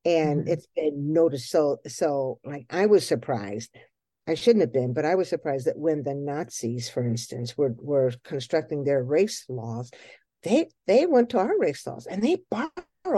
and 0.05 0.41
mm-hmm. 0.41 0.53
it's 0.53 0.67
been 0.77 1.13
noticed. 1.13 1.51
So, 1.51 1.79
so 1.87 2.39
like 2.45 2.67
I 2.71 2.87
was 2.87 3.07
surprised 3.07 3.71
I 4.31 4.35
shouldn't 4.35 4.61
have 4.61 4.73
been, 4.73 4.93
but 4.93 5.05
I 5.05 5.17
was 5.17 5.29
surprised 5.29 5.67
that 5.67 5.77
when 5.79 6.05
the 6.05 6.15
Nazis, 6.15 6.89
for 6.89 7.05
instance, 7.05 7.59
were 7.59 7.75
were 7.79 8.13
constructing 8.23 8.85
their 8.85 9.03
race 9.03 9.45
laws, 9.49 9.91
they 10.45 10.69
they 10.87 11.05
went 11.07 11.31
to 11.31 11.39
our 11.39 11.59
race 11.59 11.85
laws 11.87 12.07
and 12.07 12.23
they 12.23 12.43
borrowed 12.49 12.71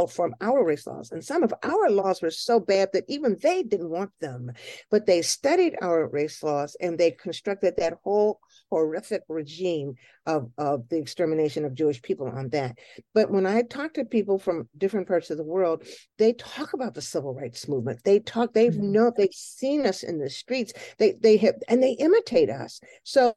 from 0.08 0.34
our 0.40 0.64
race 0.64 0.86
laws. 0.86 1.10
And 1.10 1.24
some 1.24 1.42
of 1.42 1.52
our 1.62 1.90
laws 1.90 2.22
were 2.22 2.30
so 2.30 2.60
bad 2.60 2.90
that 2.92 3.04
even 3.08 3.36
they 3.42 3.62
didn't 3.62 3.90
want 3.90 4.10
them. 4.20 4.52
But 4.90 5.06
they 5.06 5.22
studied 5.22 5.76
our 5.82 6.08
race 6.08 6.42
laws 6.42 6.76
and 6.80 6.96
they 6.96 7.10
constructed 7.10 7.74
that 7.76 7.98
whole 8.04 8.40
horrific 8.70 9.22
regime 9.28 9.94
of, 10.24 10.50
of 10.56 10.88
the 10.88 10.98
extermination 10.98 11.64
of 11.64 11.74
Jewish 11.74 12.00
people 12.00 12.28
on 12.28 12.48
that. 12.50 12.78
But 13.12 13.30
when 13.30 13.44
I 13.44 13.62
talk 13.62 13.94
to 13.94 14.04
people 14.04 14.38
from 14.38 14.68
different 14.78 15.08
parts 15.08 15.30
of 15.30 15.36
the 15.36 15.44
world, 15.44 15.84
they 16.16 16.32
talk 16.34 16.72
about 16.72 16.94
the 16.94 17.02
civil 17.02 17.34
rights 17.34 17.68
movement. 17.68 18.00
They 18.04 18.20
talk, 18.20 18.54
they've 18.54 18.72
mm-hmm. 18.72 18.92
know, 18.92 19.12
they've 19.14 19.34
seen 19.34 19.84
us 19.84 20.02
in 20.02 20.18
the 20.18 20.30
streets. 20.30 20.72
They 20.98 21.12
they 21.20 21.36
have 21.38 21.56
and 21.68 21.82
they 21.82 21.92
imitate 21.92 22.50
us. 22.50 22.80
So 23.04 23.34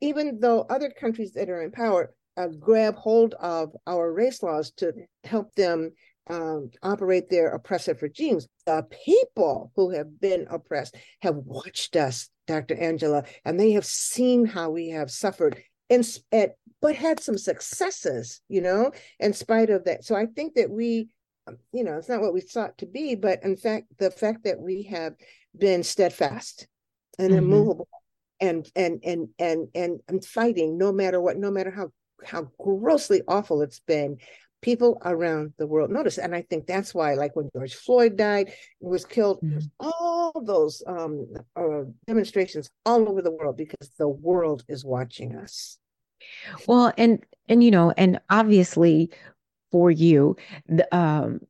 even 0.00 0.40
though 0.40 0.62
other 0.68 0.90
countries 0.90 1.32
that 1.32 1.50
are 1.50 1.62
in 1.62 1.70
power 1.70 2.12
uh, 2.36 2.48
grab 2.48 2.96
hold 2.96 3.34
of 3.34 3.74
our 3.86 4.12
race 4.12 4.42
laws 4.42 4.70
to 4.72 4.92
help 5.24 5.54
them 5.54 5.92
um, 6.28 6.70
operate 6.82 7.28
their 7.28 7.48
oppressive 7.48 8.02
regimes. 8.02 8.46
The 8.66 8.86
people 9.04 9.72
who 9.76 9.90
have 9.90 10.20
been 10.20 10.46
oppressed 10.50 10.96
have 11.20 11.36
watched 11.36 11.96
us 11.96 12.28
Dr. 12.46 12.76
Angela, 12.76 13.24
and 13.44 13.58
they 13.58 13.72
have 13.72 13.84
seen 13.84 14.46
how 14.46 14.70
we 14.70 14.90
have 14.90 15.10
suffered 15.10 15.62
and, 15.90 16.06
but 16.80 16.96
had 16.96 17.20
some 17.20 17.38
successes, 17.38 18.40
you 18.48 18.60
know, 18.60 18.92
in 19.18 19.32
spite 19.32 19.70
of 19.70 19.84
that. 19.84 20.04
So 20.04 20.14
I 20.14 20.26
think 20.26 20.54
that 20.54 20.70
we, 20.70 21.08
um, 21.46 21.58
you 21.72 21.84
know, 21.84 21.98
it's 21.98 22.08
not 22.08 22.20
what 22.20 22.34
we 22.34 22.40
sought 22.40 22.78
to 22.78 22.86
be, 22.86 23.14
but 23.14 23.42
in 23.44 23.56
fact, 23.56 23.86
the 23.98 24.10
fact 24.10 24.44
that 24.44 24.58
we 24.58 24.84
have 24.84 25.14
been 25.56 25.82
steadfast 25.82 26.66
and 27.18 27.30
mm-hmm. 27.30 27.38
immovable 27.38 27.88
and, 28.40 28.68
and 28.74 29.00
and 29.04 29.28
and 29.38 29.68
and 29.74 30.00
and 30.08 30.24
fighting 30.24 30.78
no 30.78 30.92
matter 30.92 31.20
what, 31.20 31.36
no 31.36 31.50
matter 31.50 31.70
how 31.70 31.90
how 32.24 32.48
grossly 32.58 33.22
awful 33.28 33.62
it's 33.62 33.80
been 33.80 34.18
people 34.62 35.02
around 35.04 35.52
the 35.58 35.66
world 35.66 35.90
notice. 35.90 36.18
And 36.18 36.34
I 36.34 36.42
think 36.42 36.66
that's 36.66 36.94
why, 36.94 37.14
like 37.14 37.36
when 37.36 37.50
George 37.54 37.74
Floyd 37.74 38.16
died, 38.16 38.52
was 38.80 39.04
killed, 39.04 39.40
mm-hmm. 39.42 39.58
all 39.80 40.32
those 40.42 40.82
um, 40.86 41.26
uh, 41.56 41.82
demonstrations 42.06 42.70
all 42.86 43.08
over 43.08 43.20
the 43.20 43.32
world 43.32 43.56
because 43.56 43.90
the 43.98 44.08
world 44.08 44.64
is 44.68 44.84
watching 44.84 45.36
us. 45.36 45.78
Well, 46.66 46.92
and 46.96 47.24
and 47.48 47.62
you 47.62 47.70
know, 47.70 47.92
and 47.96 48.20
obviously 48.30 49.10
for 49.72 49.90
you, 49.90 50.36
the, 50.66 50.86
um, 50.96 51.40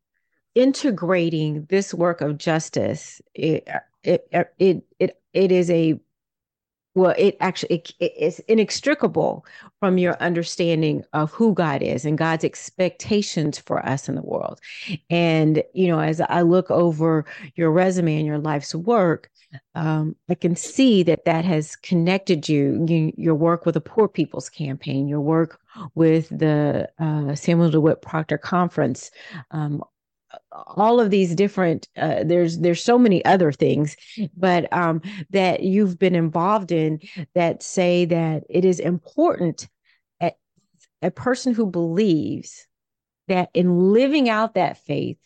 integrating 0.55 1.67
this 1.69 1.93
work 1.93 2.23
of 2.23 2.39
justice, 2.39 3.21
it 3.35 3.69
it 4.03 4.27
it 4.59 4.85
it, 4.99 5.21
it 5.35 5.53
is 5.53 5.71
a 5.71 6.01
well 6.95 7.15
it 7.17 7.37
actually 7.41 7.77
it, 7.77 8.13
it's 8.17 8.39
inextricable 8.41 9.45
from 9.81 9.99
your 9.99 10.17
understanding 10.21 11.05
of 11.13 11.31
who 11.33 11.55
god 11.55 11.83
is 11.83 12.05
and 12.05 12.19
god's 12.19 12.45
expectations 12.45 13.59
for 13.59 13.85
us 13.85 14.09
in 14.09 14.15
the 14.15 14.23
world. 14.23 14.61
And 15.11 15.63
you 15.75 15.89
know 15.89 16.01
as 16.01 16.21
i 16.21 16.43
look 16.43 16.71
over 16.71 17.25
your 17.55 17.71
resume 17.71 18.17
and 18.17 18.27
your 18.27 18.39
life's 18.39 18.75
work 18.75 19.31
um, 19.75 20.17
i 20.29 20.35
can 20.35 20.57
see 20.57 21.03
that 21.03 21.25
that 21.25 21.45
has 21.45 21.77
connected 21.77 22.49
you, 22.49 22.85
you, 22.89 23.13
your 23.17 23.35
work 23.35 23.67
with 23.67 23.75
the 23.75 23.81
poor 23.81 24.09
people's 24.09 24.49
campaign 24.49 25.09
your 25.09 25.21
work 25.21 25.61
with 25.95 26.29
the 26.29 26.89
uh, 26.99 27.35
samuel 27.35 27.71
dewitt 27.71 28.03
proctor 28.03 28.39
conference 28.39 29.11
um, 29.51 29.83
all 30.77 31.01
of 31.01 31.11
these 31.11 31.35
different 31.35 31.89
uh, 31.97 32.23
there's 32.25 32.59
there's 32.59 32.83
so 32.83 32.99
many 32.99 33.25
other 33.25 33.53
things 33.53 33.97
but 34.37 34.71
um, 34.73 35.01
that 35.31 35.63
you've 35.63 35.99
been 35.99 36.15
involved 36.15 36.73
in 36.73 37.01
that 37.35 37.63
say 37.63 38.05
that 38.05 38.45
it 38.51 38.65
is 38.65 38.79
important 38.79 39.69
a, 40.21 40.33
a 41.01 41.11
person 41.11 41.55
who 41.55 41.67
believes 41.67 42.67
that 43.29 43.51
in 43.55 43.93
living 43.93 44.29
out 44.29 44.55
that 44.55 44.79
faith 44.79 45.19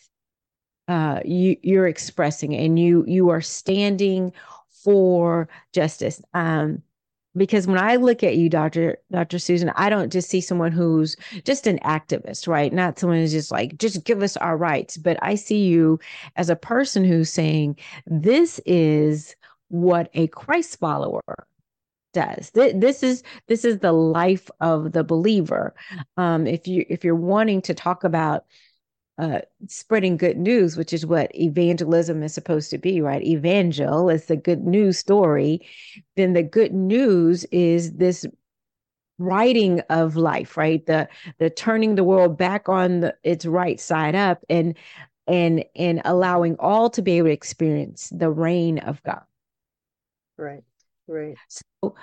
uh, 0.89 1.21
you 1.25 1.57
you're 1.63 1.89
expressing 1.89 2.55
and 2.55 2.79
you 2.79 3.05
you 3.09 3.31
are 3.31 3.41
standing 3.41 4.33
for 4.85 5.49
justice. 5.73 6.23
Um, 6.33 6.83
because 7.37 7.67
when 7.67 7.79
I 7.79 7.97
look 7.97 8.23
at 8.23 8.37
you, 8.37 8.49
Dr. 8.49 8.99
Dr. 9.11 9.39
Susan, 9.39 9.71
I 9.77 9.89
don't 9.89 10.13
just 10.13 10.29
see 10.29 10.41
someone 10.41 10.73
who's 10.73 11.17
just 11.45 11.67
an 11.67 11.79
activist, 11.81 12.49
right? 12.49 12.73
Not 12.73 12.99
someone 12.99 13.19
who's 13.19 13.33
just 13.33 13.51
like, 13.51 13.77
just 13.79 14.05
give 14.05 14.23
us 14.23 14.37
our 14.37 14.57
rights. 14.57 14.97
But 14.97 15.19
I 15.23 15.35
see 15.35 15.67
you 15.67 16.01
as 16.37 16.51
a 16.51 16.57
person 16.57 17.05
who's 17.05 17.31
saying, 17.31 17.77
this 18.07 18.61
is 18.67 19.37
what 19.69 20.11
a 20.15 20.29
Christ 20.29 20.79
follower 20.79 21.23
does. 22.17 22.51
This 22.51 23.03
is 23.03 23.23
this 23.47 23.65
is 23.65 23.81
the 23.81 23.93
life 23.93 24.51
of 24.61 24.93
the 24.93 25.05
believer. 25.05 25.75
Um, 26.17 26.47
if 26.47 26.67
you 26.67 26.87
if 26.89 27.05
you're 27.05 27.15
wanting 27.15 27.61
to 27.63 27.75
talk 27.75 28.05
about 28.05 28.47
uh, 29.19 29.41
spreading 29.67 30.17
good 30.17 30.37
news, 30.37 30.77
which 30.77 30.93
is 30.93 31.07
what 31.07 31.35
evangelism 31.35 32.23
is 32.23 32.35
supposed 32.35 32.71
to 32.71 32.79
be, 32.79 33.01
right? 33.01 33.23
Evangel 33.23 34.11
is 34.11 34.27
the 34.27 34.37
good 34.37 34.65
news 34.67 34.99
story. 34.99 35.67
Then 36.17 36.35
the 36.35 36.43
good 36.43 36.73
news 36.73 37.45
is 37.47 37.95
this 37.95 38.27
righting 39.19 39.81
of 39.89 40.17
life, 40.17 40.57
right? 40.57 40.85
The 40.85 41.09
the 41.39 41.51
turning 41.51 41.95
the 41.95 42.05
world 42.05 42.37
back 42.37 42.69
on 42.69 43.01
the, 43.01 43.17
its 43.25 43.47
right 43.47 43.81
side 43.81 44.15
up 44.15 44.45
and 44.51 44.77
and 45.27 45.65
and 45.75 46.03
allowing 46.05 46.57
all 46.59 46.91
to 46.91 47.03
be 47.03 47.19
able 47.19 47.29
to 47.29 47.33
experience 47.33 48.11
the 48.15 48.31
reign 48.31 48.79
of 48.81 49.03
God. 49.03 49.23
Right. 50.37 50.65
Right. 51.09 51.37
So 51.49 51.95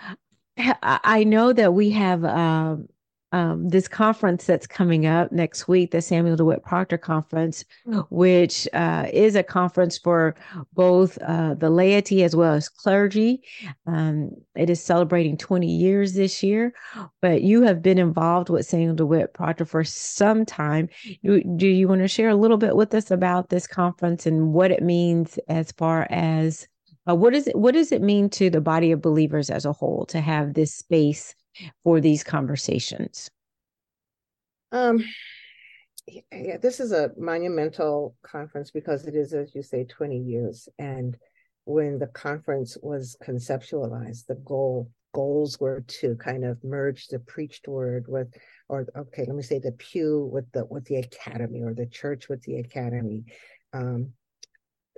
I 0.57 1.23
know 1.23 1.53
that 1.53 1.73
we 1.73 1.91
have 1.91 2.23
um, 2.23 2.87
um, 3.33 3.67
this 3.67 3.87
conference 3.87 4.45
that's 4.45 4.67
coming 4.67 5.07
up 5.07 5.31
next 5.31 5.67
week, 5.67 5.89
the 5.89 6.01
Samuel 6.01 6.35
DeWitt 6.35 6.63
Proctor 6.63 6.99
Conference, 6.99 7.65
which 8.11 8.67
uh, 8.73 9.07
is 9.11 9.35
a 9.35 9.41
conference 9.41 9.97
for 9.97 10.35
both 10.73 11.17
uh, 11.23 11.55
the 11.55 11.71
laity 11.71 12.23
as 12.23 12.35
well 12.35 12.53
as 12.53 12.69
clergy. 12.69 13.41
Um, 13.87 14.29
it 14.55 14.69
is 14.69 14.83
celebrating 14.83 15.35
20 15.35 15.65
years 15.67 16.13
this 16.13 16.43
year, 16.43 16.75
but 17.21 17.41
you 17.41 17.63
have 17.63 17.81
been 17.81 17.97
involved 17.97 18.49
with 18.49 18.67
Samuel 18.67 18.93
DeWitt 18.93 19.33
Proctor 19.33 19.65
for 19.65 19.83
some 19.83 20.45
time. 20.45 20.87
You, 21.23 21.43
do 21.57 21.67
you 21.67 21.87
want 21.87 22.01
to 22.01 22.07
share 22.07 22.29
a 22.29 22.35
little 22.35 22.57
bit 22.57 22.75
with 22.75 22.93
us 22.93 23.09
about 23.09 23.49
this 23.49 23.65
conference 23.65 24.27
and 24.27 24.53
what 24.53 24.69
it 24.69 24.83
means 24.83 25.39
as 25.47 25.71
far 25.71 26.05
as 26.11 26.67
uh, 27.09 27.15
what 27.15 27.33
is 27.33 27.47
it? 27.47 27.57
What 27.57 27.73
does 27.73 27.91
it 27.91 28.01
mean 28.01 28.29
to 28.29 28.49
the 28.49 28.61
body 28.61 28.91
of 28.91 29.01
believers 29.01 29.49
as 29.49 29.65
a 29.65 29.73
whole 29.73 30.05
to 30.05 30.21
have 30.21 30.53
this 30.53 30.73
space 30.73 31.35
for 31.83 31.99
these 31.99 32.23
conversations? 32.23 33.29
Um, 34.71 35.03
yeah, 36.07 36.57
this 36.57 36.79
is 36.79 36.91
a 36.91 37.11
monumental 37.17 38.15
conference 38.23 38.71
because 38.71 39.05
it 39.05 39.15
is, 39.15 39.33
as 39.33 39.53
you 39.55 39.61
say, 39.61 39.85
20 39.85 40.17
years. 40.17 40.67
And 40.79 41.15
when 41.65 41.99
the 41.99 42.07
conference 42.07 42.77
was 42.81 43.15
conceptualized, 43.23 44.25
the 44.27 44.35
goal 44.35 44.89
goals 45.13 45.59
were 45.59 45.81
to 45.81 46.15
kind 46.15 46.43
of 46.43 46.63
merge 46.63 47.07
the 47.07 47.19
preached 47.19 47.67
word 47.67 48.05
with 48.07 48.33
or 48.67 48.87
okay 48.97 49.23
let 49.27 49.35
me 49.35 49.43
say 49.43 49.59
the 49.59 49.71
pew 49.73 50.27
with 50.33 50.51
the 50.53 50.65
with 50.65 50.83
the 50.85 50.95
academy 50.95 51.61
or 51.61 51.75
the 51.75 51.85
church 51.85 52.29
with 52.29 52.41
the 52.41 52.55
academy 52.55 53.23
um 53.73 54.11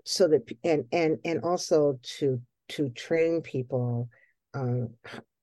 so 0.05 0.27
that 0.29 0.49
and 0.63 0.85
and 0.93 1.17
and 1.25 1.41
also 1.43 1.99
to 2.01 2.39
to 2.69 2.87
train 2.89 3.41
people 3.41 4.07
uh, 4.53 4.85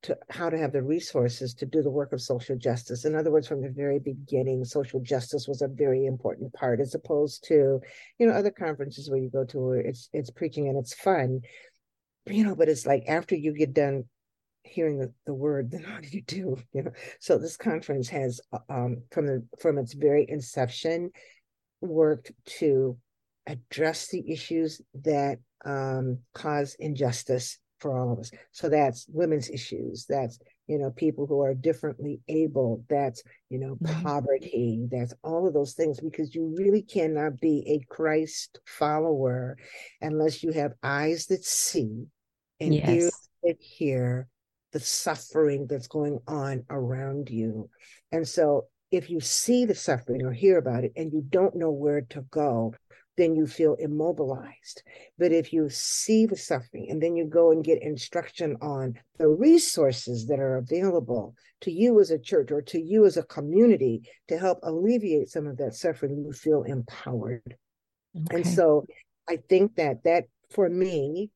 to 0.03 0.19
how 0.31 0.51
to 0.51 0.59
have 0.59 0.73
the 0.73 0.83
resources 0.83 1.55
to 1.55 1.67
do 1.67 1.81
the 1.81 1.91
work 1.91 2.13
of 2.13 2.21
social 2.21 2.57
justice. 2.57 3.05
In 3.05 3.15
other 3.15 3.31
words, 3.31 3.47
from 3.47 3.63
the 3.63 3.71
very 3.71 4.01
beginning, 4.01 4.65
social 4.65 5.01
justice 5.01 5.47
was 5.47 5.63
a 5.63 5.69
very 5.69 6.07
important 6.07 6.53
part, 6.53 6.81
as 6.81 6.95
opposed 6.95 7.45
to, 7.45 7.81
you 8.19 8.27
know, 8.27 8.33
other 8.33 8.51
conferences 8.51 9.09
where 9.09 9.21
you 9.21 9.31
go 9.31 9.45
to 9.45 9.59
where 9.59 9.81
it's 9.81 10.09
it's 10.13 10.31
preaching 10.31 10.69
and 10.69 10.77
it's 10.77 10.95
fun, 10.95 11.41
you 12.27 12.45
know, 12.45 12.57
but 12.57 12.69
it's 12.69 12.87
like 12.87 13.05
after 13.07 13.37
you 13.37 13.53
get 13.53 13.75
done 13.75 14.05
hearing 14.65 14.99
the, 14.99 15.13
the 15.27 15.35
word, 15.35 15.71
then 15.71 15.83
what 15.93 16.03
do 16.03 16.09
you 16.09 16.23
do? 16.23 16.57
You 16.73 16.85
know, 16.85 16.93
so 17.21 17.39
this 17.39 17.57
conference 17.57 18.09
has 18.09 18.41
uh, 18.53 18.59
um, 18.69 19.03
from 19.11 19.27
the 19.27 19.47
from 19.61 19.79
its 19.79 19.93
very 19.93 20.27
inception 20.29 21.11
worked 21.81 22.33
to 22.47 22.97
address 23.47 24.09
the 24.09 24.33
issues 24.33 24.81
that 24.95 25.39
um, 25.65 26.19
cause 26.35 26.77
injustice 26.79 27.59
for 27.83 27.99
all 27.99 28.13
of 28.13 28.21
us. 28.21 28.31
So 28.53 28.69
that's 28.69 29.07
women's 29.09 29.51
issues. 29.51 30.07
That's 30.09 30.39
you 30.69 30.79
know 30.79 30.91
people 30.91 31.27
who 31.27 31.43
are 31.43 31.55
differently 31.55 32.21
able. 32.29 32.85
That's 32.89 33.23
you 33.51 33.59
know 33.59 33.75
mm-hmm. 33.75 34.03
poverty. 34.03 34.87
That's 34.91 35.13
all 35.23 35.47
of 35.47 35.53
those 35.53 35.75
things 35.75 36.01
because 36.01 36.35
you 36.35 36.55
really 36.57 36.83
cannot 36.83 37.41
be 37.41 37.65
a 37.67 37.85
Christ 37.93 38.61
follower 38.65 39.59
unless 40.01 40.43
you 40.43 40.53
have 40.53 40.73
eyes 40.83 41.27
that 41.27 41.45
see 41.45 42.07
and 42.61 42.75
yes. 42.75 42.89
ears 42.89 43.29
that 43.43 43.57
hear 43.61 44.29
the 44.73 44.81
suffering 44.81 45.67
that's 45.69 45.89
going 45.89 46.19
on 46.27 46.65
around 46.71 47.29
you. 47.29 47.69
And 48.11 48.27
so 48.27 48.67
if 48.93 49.11
you 49.11 49.21
see 49.21 49.65
the 49.65 49.75
suffering 49.75 50.23
or 50.23 50.33
hear 50.33 50.59
about 50.59 50.85
it 50.85 50.93
and 50.97 51.13
you 51.13 51.25
don't 51.29 51.57
know 51.57 51.71
where 51.71 52.03
to 52.03 52.21
go, 52.31 52.75
then 53.17 53.35
you 53.35 53.47
feel 53.47 53.75
immobilized. 53.79 54.83
But 55.19 55.33
if 55.33 55.53
you 55.53 55.69
see 55.71 56.27
the 56.27 56.37
suffering 56.37 56.87
and 56.91 57.03
then 57.03 57.17
you 57.17 57.25
go 57.25 57.51
and 57.51 57.65
get 57.65 57.83
instruction 57.83 58.57
on 58.61 58.95
the 59.19 59.29
resources 59.29 60.27
that 60.29 60.39
are 60.39 60.57
available 60.57 61.35
to 61.63 61.71
you 61.71 62.01
as 62.01 62.11
a 62.11 62.19
church 62.19 62.51
or 62.53 62.63
to 62.63 62.81
you 62.81 63.07
as 63.07 63.17
a 63.17 63.23
community 63.23 64.03
to 64.29 64.39
help 64.39 64.59
alleviate 64.63 65.29
some 65.29 65.47
of 65.47 65.57
that 65.57 65.75
suffering, 65.75 66.23
you 66.25 66.33
feel 66.33 66.63
empowered. 66.63 67.57
Okay. 68.17 68.37
And 68.37 68.47
so 68.47 68.87
I 69.29 69.39
think 69.49 69.77
that 69.77 70.05
that 70.05 70.25
for 70.51 70.69
me 70.69 71.31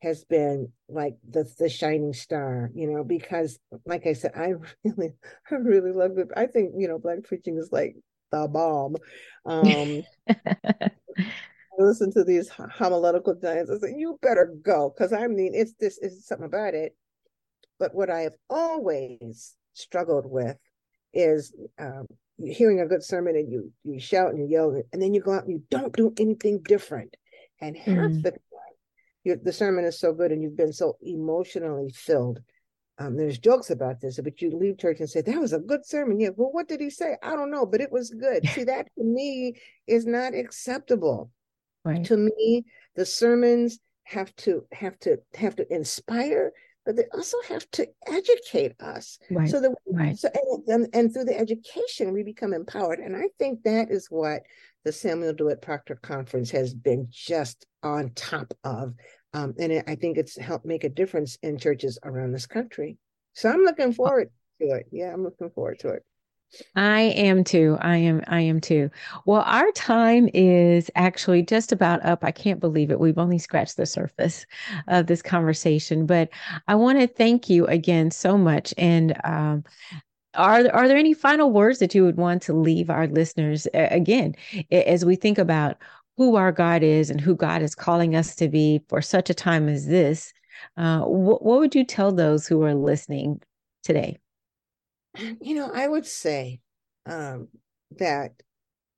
has 0.00 0.24
been 0.24 0.72
like 0.88 1.16
the 1.28 1.50
the 1.58 1.68
shining 1.68 2.12
star, 2.12 2.70
you 2.74 2.88
know, 2.90 3.04
because 3.04 3.58
like 3.84 4.06
I 4.06 4.12
said, 4.12 4.32
I 4.36 4.52
really 4.84 5.14
I 5.50 5.54
really 5.56 5.92
love 5.92 6.18
it. 6.18 6.28
I 6.36 6.46
think, 6.46 6.74
you 6.76 6.88
know, 6.88 6.98
black 6.98 7.24
preaching 7.24 7.58
is 7.58 7.70
like 7.72 7.96
the 8.30 8.48
bomb. 8.48 8.96
Um 9.44 10.02
I 11.78 11.82
listen 11.84 12.12
to 12.12 12.24
these 12.24 12.48
homiletical 12.48 13.34
giants. 13.34 13.70
I 13.70 13.78
say, 13.78 13.94
you 13.96 14.18
better 14.20 14.52
go. 14.62 14.92
Because 14.96 15.12
I 15.12 15.26
mean, 15.26 15.52
it's 15.54 15.74
this 15.78 15.98
is 15.98 16.26
something 16.26 16.46
about 16.46 16.74
it. 16.74 16.96
But 17.78 17.94
what 17.94 18.10
I 18.10 18.22
have 18.22 18.34
always 18.50 19.54
struggled 19.74 20.26
with 20.26 20.56
is 21.14 21.54
um, 21.78 22.06
hearing 22.38 22.80
a 22.80 22.86
good 22.86 23.04
sermon 23.04 23.36
and 23.36 23.50
you 23.50 23.72
you 23.84 24.00
shout 24.00 24.30
and 24.30 24.38
you 24.38 24.46
yell 24.46 24.82
and 24.92 25.00
then 25.00 25.14
you 25.14 25.20
go 25.20 25.32
out 25.32 25.44
and 25.44 25.52
you 25.52 25.62
don't 25.70 25.94
do 25.96 26.12
anything 26.18 26.60
different. 26.62 27.16
And 27.60 27.76
half 27.76 27.96
mm. 27.96 28.22
the 28.22 28.34
the 29.36 29.52
sermon 29.52 29.84
is 29.84 29.98
so 29.98 30.12
good 30.12 30.32
and 30.32 30.42
you've 30.42 30.56
been 30.56 30.72
so 30.72 30.96
emotionally 31.02 31.90
filled. 31.90 32.40
Um, 32.98 33.16
there's 33.16 33.38
jokes 33.38 33.70
about 33.70 34.00
this, 34.00 34.18
but 34.18 34.42
you 34.42 34.50
leave 34.50 34.78
church 34.78 34.98
and 34.98 35.08
say, 35.08 35.20
that 35.20 35.40
was 35.40 35.52
a 35.52 35.60
good 35.60 35.86
sermon. 35.86 36.18
Yeah, 36.18 36.30
well, 36.36 36.50
what 36.50 36.66
did 36.66 36.80
he 36.80 36.90
say? 36.90 37.16
I 37.22 37.36
don't 37.36 37.50
know, 37.50 37.64
but 37.64 37.80
it 37.80 37.92
was 37.92 38.10
good. 38.10 38.44
See, 38.48 38.64
that 38.64 38.88
to 38.98 39.04
me 39.04 39.54
is 39.86 40.04
not 40.04 40.34
acceptable. 40.34 41.30
Right. 41.84 42.04
To 42.06 42.16
me, 42.16 42.64
the 42.96 43.06
sermons 43.06 43.78
have 44.02 44.34
to 44.36 44.64
have 44.72 44.98
to 45.00 45.18
have 45.34 45.54
to 45.56 45.72
inspire, 45.72 46.52
but 46.84 46.96
they 46.96 47.04
also 47.14 47.36
have 47.48 47.70
to 47.72 47.86
educate 48.06 48.72
us. 48.80 49.18
Right. 49.30 49.48
So 49.48 49.60
that 49.60 49.74
right. 49.86 50.18
so 50.18 50.28
and, 50.34 50.68
and, 50.68 50.94
and 50.94 51.12
through 51.12 51.24
the 51.24 51.38
education 51.38 52.12
we 52.12 52.24
become 52.24 52.52
empowered. 52.52 52.98
And 52.98 53.14
I 53.14 53.28
think 53.38 53.62
that 53.62 53.90
is 53.90 54.08
what 54.10 54.42
the 54.84 54.92
Samuel 54.92 55.34
DeWitt 55.34 55.62
Proctor 55.62 55.96
Conference 55.96 56.50
has 56.50 56.74
been 56.74 57.06
just 57.10 57.66
on 57.82 58.10
top 58.14 58.54
of. 58.64 58.94
Um, 59.34 59.54
and 59.58 59.72
it, 59.72 59.84
I 59.86 59.94
think 59.94 60.16
it's 60.16 60.38
helped 60.38 60.64
make 60.64 60.84
a 60.84 60.88
difference 60.88 61.38
in 61.42 61.58
churches 61.58 61.98
around 62.02 62.32
this 62.32 62.46
country. 62.46 62.96
So 63.34 63.50
I'm 63.50 63.62
looking 63.62 63.92
forward 63.92 64.30
to 64.60 64.70
it. 64.70 64.86
Yeah, 64.90 65.12
I'm 65.12 65.22
looking 65.22 65.50
forward 65.50 65.78
to 65.80 65.90
it. 65.90 66.02
I 66.74 67.00
am 67.00 67.44
too. 67.44 67.76
I 67.80 67.98
am 67.98 68.22
I 68.26 68.40
am 68.40 68.60
too. 68.60 68.90
Well, 69.26 69.42
our 69.42 69.70
time 69.72 70.30
is 70.32 70.90
actually 70.94 71.42
just 71.42 71.72
about 71.72 72.04
up. 72.06 72.24
I 72.24 72.30
can't 72.30 72.58
believe 72.58 72.90
it. 72.90 72.98
We've 72.98 73.18
only 73.18 73.38
scratched 73.38 73.76
the 73.76 73.84
surface 73.84 74.46
of 74.88 75.06
this 75.06 75.20
conversation, 75.20 76.06
but 76.06 76.30
I 76.66 76.74
want 76.74 77.00
to 77.00 77.06
thank 77.06 77.50
you 77.50 77.66
again 77.66 78.10
so 78.10 78.38
much 78.38 78.72
and 78.78 79.14
um, 79.24 79.64
are 80.34 80.70
are 80.72 80.88
there 80.88 80.96
any 80.96 81.14
final 81.14 81.50
words 81.50 81.78
that 81.80 81.94
you 81.94 82.04
would 82.04 82.16
want 82.16 82.42
to 82.42 82.52
leave 82.52 82.90
our 82.90 83.06
listeners 83.08 83.66
again 83.74 84.34
as 84.70 85.04
we 85.04 85.16
think 85.16 85.38
about 85.38 85.78
who 86.18 86.34
our 86.34 86.50
God 86.50 86.82
is 86.82 87.10
and 87.10 87.20
who 87.20 87.36
God 87.36 87.62
is 87.62 87.76
calling 87.76 88.16
us 88.16 88.34
to 88.34 88.48
be 88.48 88.80
for 88.88 89.00
such 89.00 89.30
a 89.30 89.34
time 89.34 89.68
as 89.68 89.86
this? 89.86 90.32
Uh, 90.76 91.02
what, 91.02 91.44
what 91.44 91.60
would 91.60 91.76
you 91.76 91.84
tell 91.84 92.10
those 92.12 92.46
who 92.46 92.60
are 92.64 92.74
listening 92.74 93.40
today? 93.84 94.18
You 95.40 95.54
know, 95.54 95.70
I 95.72 95.86
would 95.86 96.06
say 96.06 96.58
um, 97.06 97.48
that 97.98 98.32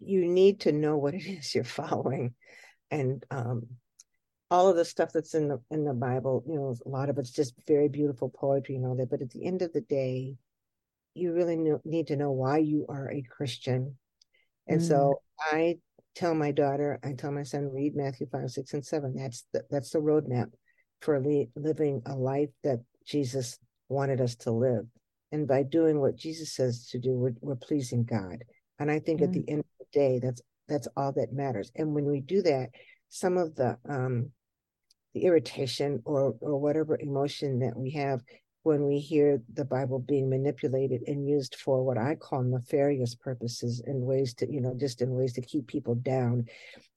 you 0.00 0.26
need 0.26 0.60
to 0.60 0.72
know 0.72 0.96
what 0.96 1.14
it 1.14 1.26
is 1.26 1.54
you're 1.54 1.62
following, 1.62 2.34
and 2.90 3.24
um, 3.30 3.66
all 4.50 4.68
of 4.68 4.76
the 4.76 4.84
stuff 4.84 5.10
that's 5.12 5.34
in 5.34 5.48
the 5.48 5.60
in 5.70 5.84
the 5.84 5.94
Bible. 5.94 6.42
You 6.48 6.54
know, 6.54 6.74
a 6.84 6.88
lot 6.88 7.10
of 7.10 7.18
it's 7.18 7.30
just 7.30 7.54
very 7.66 7.88
beautiful 7.88 8.30
poetry 8.30 8.76
and 8.76 8.86
all 8.86 8.96
that. 8.96 9.10
But 9.10 9.20
at 9.20 9.30
the 9.30 9.46
end 9.46 9.60
of 9.60 9.74
the 9.74 9.82
day, 9.82 10.36
you 11.14 11.34
really 11.34 11.58
need 11.84 12.06
to 12.06 12.16
know 12.16 12.32
why 12.32 12.58
you 12.58 12.86
are 12.88 13.10
a 13.10 13.22
Christian. 13.22 13.98
And 14.66 14.80
mm. 14.80 14.88
so 14.88 15.20
I 15.38 15.78
tell 16.14 16.34
my 16.34 16.50
daughter, 16.50 16.98
I 17.04 17.12
tell 17.12 17.32
my 17.32 17.42
son, 17.42 17.70
read 17.72 17.96
Matthew 17.96 18.26
5, 18.30 18.50
6, 18.50 18.74
and 18.74 18.84
7. 18.84 19.14
That's 19.16 19.44
the, 19.52 19.62
that's 19.70 19.90
the 19.90 19.98
roadmap 19.98 20.46
for 21.00 21.20
li- 21.20 21.50
living 21.56 22.02
a 22.06 22.14
life 22.14 22.50
that 22.64 22.80
Jesus 23.06 23.58
wanted 23.88 24.20
us 24.20 24.36
to 24.36 24.50
live. 24.50 24.86
And 25.32 25.46
by 25.46 25.62
doing 25.62 26.00
what 26.00 26.16
Jesus 26.16 26.54
says 26.54 26.88
to 26.88 26.98
do, 26.98 27.12
we're, 27.12 27.34
we're 27.40 27.56
pleasing 27.56 28.04
God. 28.04 28.44
And 28.78 28.90
I 28.90 28.98
think 28.98 29.20
mm. 29.20 29.24
at 29.24 29.32
the 29.32 29.44
end 29.48 29.60
of 29.60 29.66
the 29.78 29.98
day, 29.98 30.20
that's 30.22 30.42
that's 30.68 30.88
all 30.96 31.12
that 31.12 31.32
matters. 31.32 31.70
And 31.74 31.94
when 31.94 32.04
we 32.04 32.20
do 32.20 32.42
that, 32.42 32.70
some 33.08 33.36
of 33.36 33.54
the 33.56 33.76
um, 33.88 34.30
the 35.14 35.24
irritation 35.24 36.00
or 36.04 36.34
or 36.40 36.58
whatever 36.58 36.96
emotion 36.98 37.60
that 37.60 37.76
we 37.76 37.90
have 37.92 38.20
when 38.62 38.84
we 38.84 38.98
hear 38.98 39.40
the 39.54 39.64
Bible 39.64 39.98
being 39.98 40.28
manipulated 40.28 41.02
and 41.06 41.26
used 41.26 41.56
for 41.56 41.82
what 41.82 41.96
I 41.96 42.14
call 42.14 42.42
nefarious 42.42 43.14
purposes 43.14 43.82
in 43.86 44.02
ways 44.02 44.34
to, 44.34 44.52
you 44.52 44.60
know, 44.60 44.74
just 44.78 45.00
in 45.00 45.10
ways 45.14 45.32
to 45.34 45.40
keep 45.40 45.66
people 45.66 45.94
down. 45.94 46.46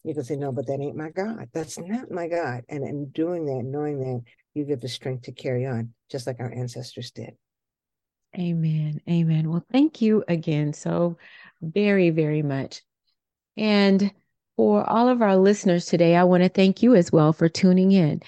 You 0.03 0.13
can 0.13 0.23
say, 0.23 0.35
no, 0.35 0.51
but 0.51 0.67
that 0.67 0.81
ain't 0.81 0.97
my 0.97 1.09
God. 1.09 1.47
That's 1.53 1.79
not 1.79 2.11
my 2.11 2.27
God. 2.27 2.63
And 2.67 2.83
in 2.83 3.09
doing 3.09 3.45
that, 3.45 3.63
knowing 3.63 3.99
that, 3.99 4.23
you 4.53 4.65
get 4.65 4.81
the 4.81 4.87
strength 4.87 5.23
to 5.23 5.31
carry 5.31 5.65
on, 5.65 5.93
just 6.11 6.27
like 6.27 6.39
our 6.39 6.53
ancestors 6.53 7.09
did. 7.11 7.31
Amen. 8.37 9.01
Amen. 9.09 9.49
Well, 9.49 9.65
thank 9.71 10.01
you 10.01 10.23
again 10.27 10.73
so 10.73 11.17
very, 11.61 12.09
very 12.09 12.41
much. 12.41 12.81
And 13.57 14.11
for 14.55 14.87
all 14.87 15.07
of 15.09 15.21
our 15.21 15.37
listeners 15.37 15.85
today, 15.85 16.15
I 16.15 16.23
want 16.23 16.43
to 16.43 16.49
thank 16.49 16.83
you 16.83 16.95
as 16.95 17.11
well 17.11 17.33
for 17.33 17.49
tuning 17.49 17.91
in. 17.91 18.21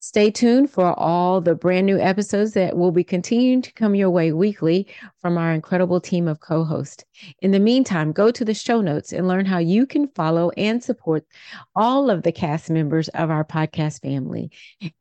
Stay 0.00 0.30
tuned 0.30 0.70
for 0.70 0.96
all 0.96 1.40
the 1.40 1.56
brand 1.56 1.84
new 1.84 1.98
episodes 1.98 2.52
that 2.52 2.76
will 2.76 2.92
be 2.92 3.02
continuing 3.02 3.60
to 3.60 3.72
come 3.72 3.96
your 3.96 4.10
way 4.10 4.32
weekly 4.32 4.86
from 5.20 5.36
our 5.36 5.52
incredible 5.52 6.00
team 6.00 6.28
of 6.28 6.38
co 6.38 6.62
hosts. 6.62 7.02
In 7.42 7.50
the 7.50 7.58
meantime, 7.58 8.12
go 8.12 8.30
to 8.30 8.44
the 8.44 8.54
show 8.54 8.80
notes 8.80 9.12
and 9.12 9.26
learn 9.26 9.44
how 9.44 9.58
you 9.58 9.86
can 9.86 10.06
follow 10.08 10.50
and 10.50 10.80
support 10.82 11.26
all 11.74 12.10
of 12.10 12.22
the 12.22 12.30
cast 12.30 12.70
members 12.70 13.08
of 13.08 13.28
our 13.28 13.44
podcast 13.44 14.00
family. 14.00 14.52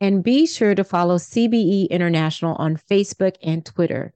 And 0.02 0.24
be 0.24 0.48
sure 0.48 0.74
to 0.74 0.84
follow 0.84 1.18
CBE 1.18 1.92
International 1.92 2.56
on 2.56 2.76
Facebook 2.76 3.36
and 3.44 3.64
Twitter. 3.64 4.16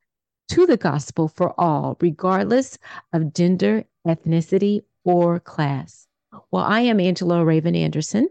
to 0.48 0.66
the 0.66 0.76
gospel 0.76 1.28
for 1.28 1.58
all, 1.58 1.96
regardless 2.00 2.78
of 3.12 3.32
gender, 3.32 3.84
ethnicity, 4.06 4.82
or 5.04 5.38
class. 5.38 6.03
Well, 6.50 6.64
I 6.64 6.80
am 6.80 7.00
Angela 7.00 7.44
Raven 7.44 7.74
Anderson, 7.74 8.28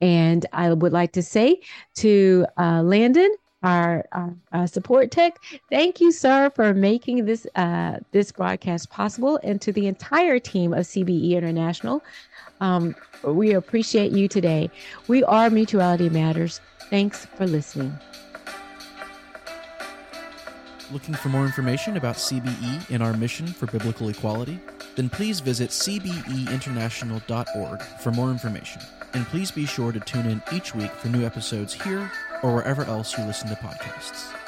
and 0.00 0.46
I 0.52 0.72
would 0.72 0.92
like 0.92 1.12
to 1.12 1.22
say 1.22 1.60
to 1.96 2.46
uh, 2.58 2.82
Landon, 2.82 3.34
our, 3.62 4.04
our, 4.12 4.34
our, 4.52 4.66
support 4.66 5.10
tech, 5.10 5.38
thank 5.70 6.00
you, 6.00 6.12
sir, 6.12 6.50
for 6.50 6.74
making 6.74 7.24
this 7.24 7.46
uh, 7.56 7.98
this 8.12 8.30
broadcast 8.30 8.90
possible, 8.90 9.40
and 9.42 9.60
to 9.62 9.72
the 9.72 9.86
entire 9.86 10.38
team 10.38 10.72
of 10.72 10.80
CBE 10.80 11.32
International. 11.32 12.02
Um, 12.60 12.94
we 13.24 13.52
appreciate 13.52 14.12
you 14.12 14.28
today. 14.28 14.70
We 15.08 15.24
are 15.24 15.50
Mutuality 15.50 16.08
Matters. 16.08 16.60
Thanks 16.90 17.26
for 17.26 17.46
listening. 17.46 17.98
Looking 20.92 21.14
for 21.14 21.30
more 21.30 21.44
information 21.44 21.96
about 21.96 22.14
CBE 22.14 22.90
and 22.90 23.02
our 23.02 23.12
mission 23.12 23.48
for 23.48 23.66
biblical 23.66 24.08
equality? 24.08 24.60
Then 24.94 25.08
please 25.08 25.40
visit 25.40 25.70
cbeinternational.org 25.70 27.82
for 27.82 28.12
more 28.12 28.30
information. 28.30 28.80
And 29.12 29.26
please 29.26 29.50
be 29.50 29.66
sure 29.66 29.90
to 29.90 29.98
tune 29.98 30.26
in 30.26 30.40
each 30.52 30.76
week 30.76 30.92
for 30.92 31.08
new 31.08 31.26
episodes 31.26 31.74
here 31.74 32.08
or 32.42 32.54
wherever 32.54 32.84
else 32.84 33.18
you 33.18 33.24
listen 33.24 33.48
to 33.48 33.56
podcasts. 33.56 34.45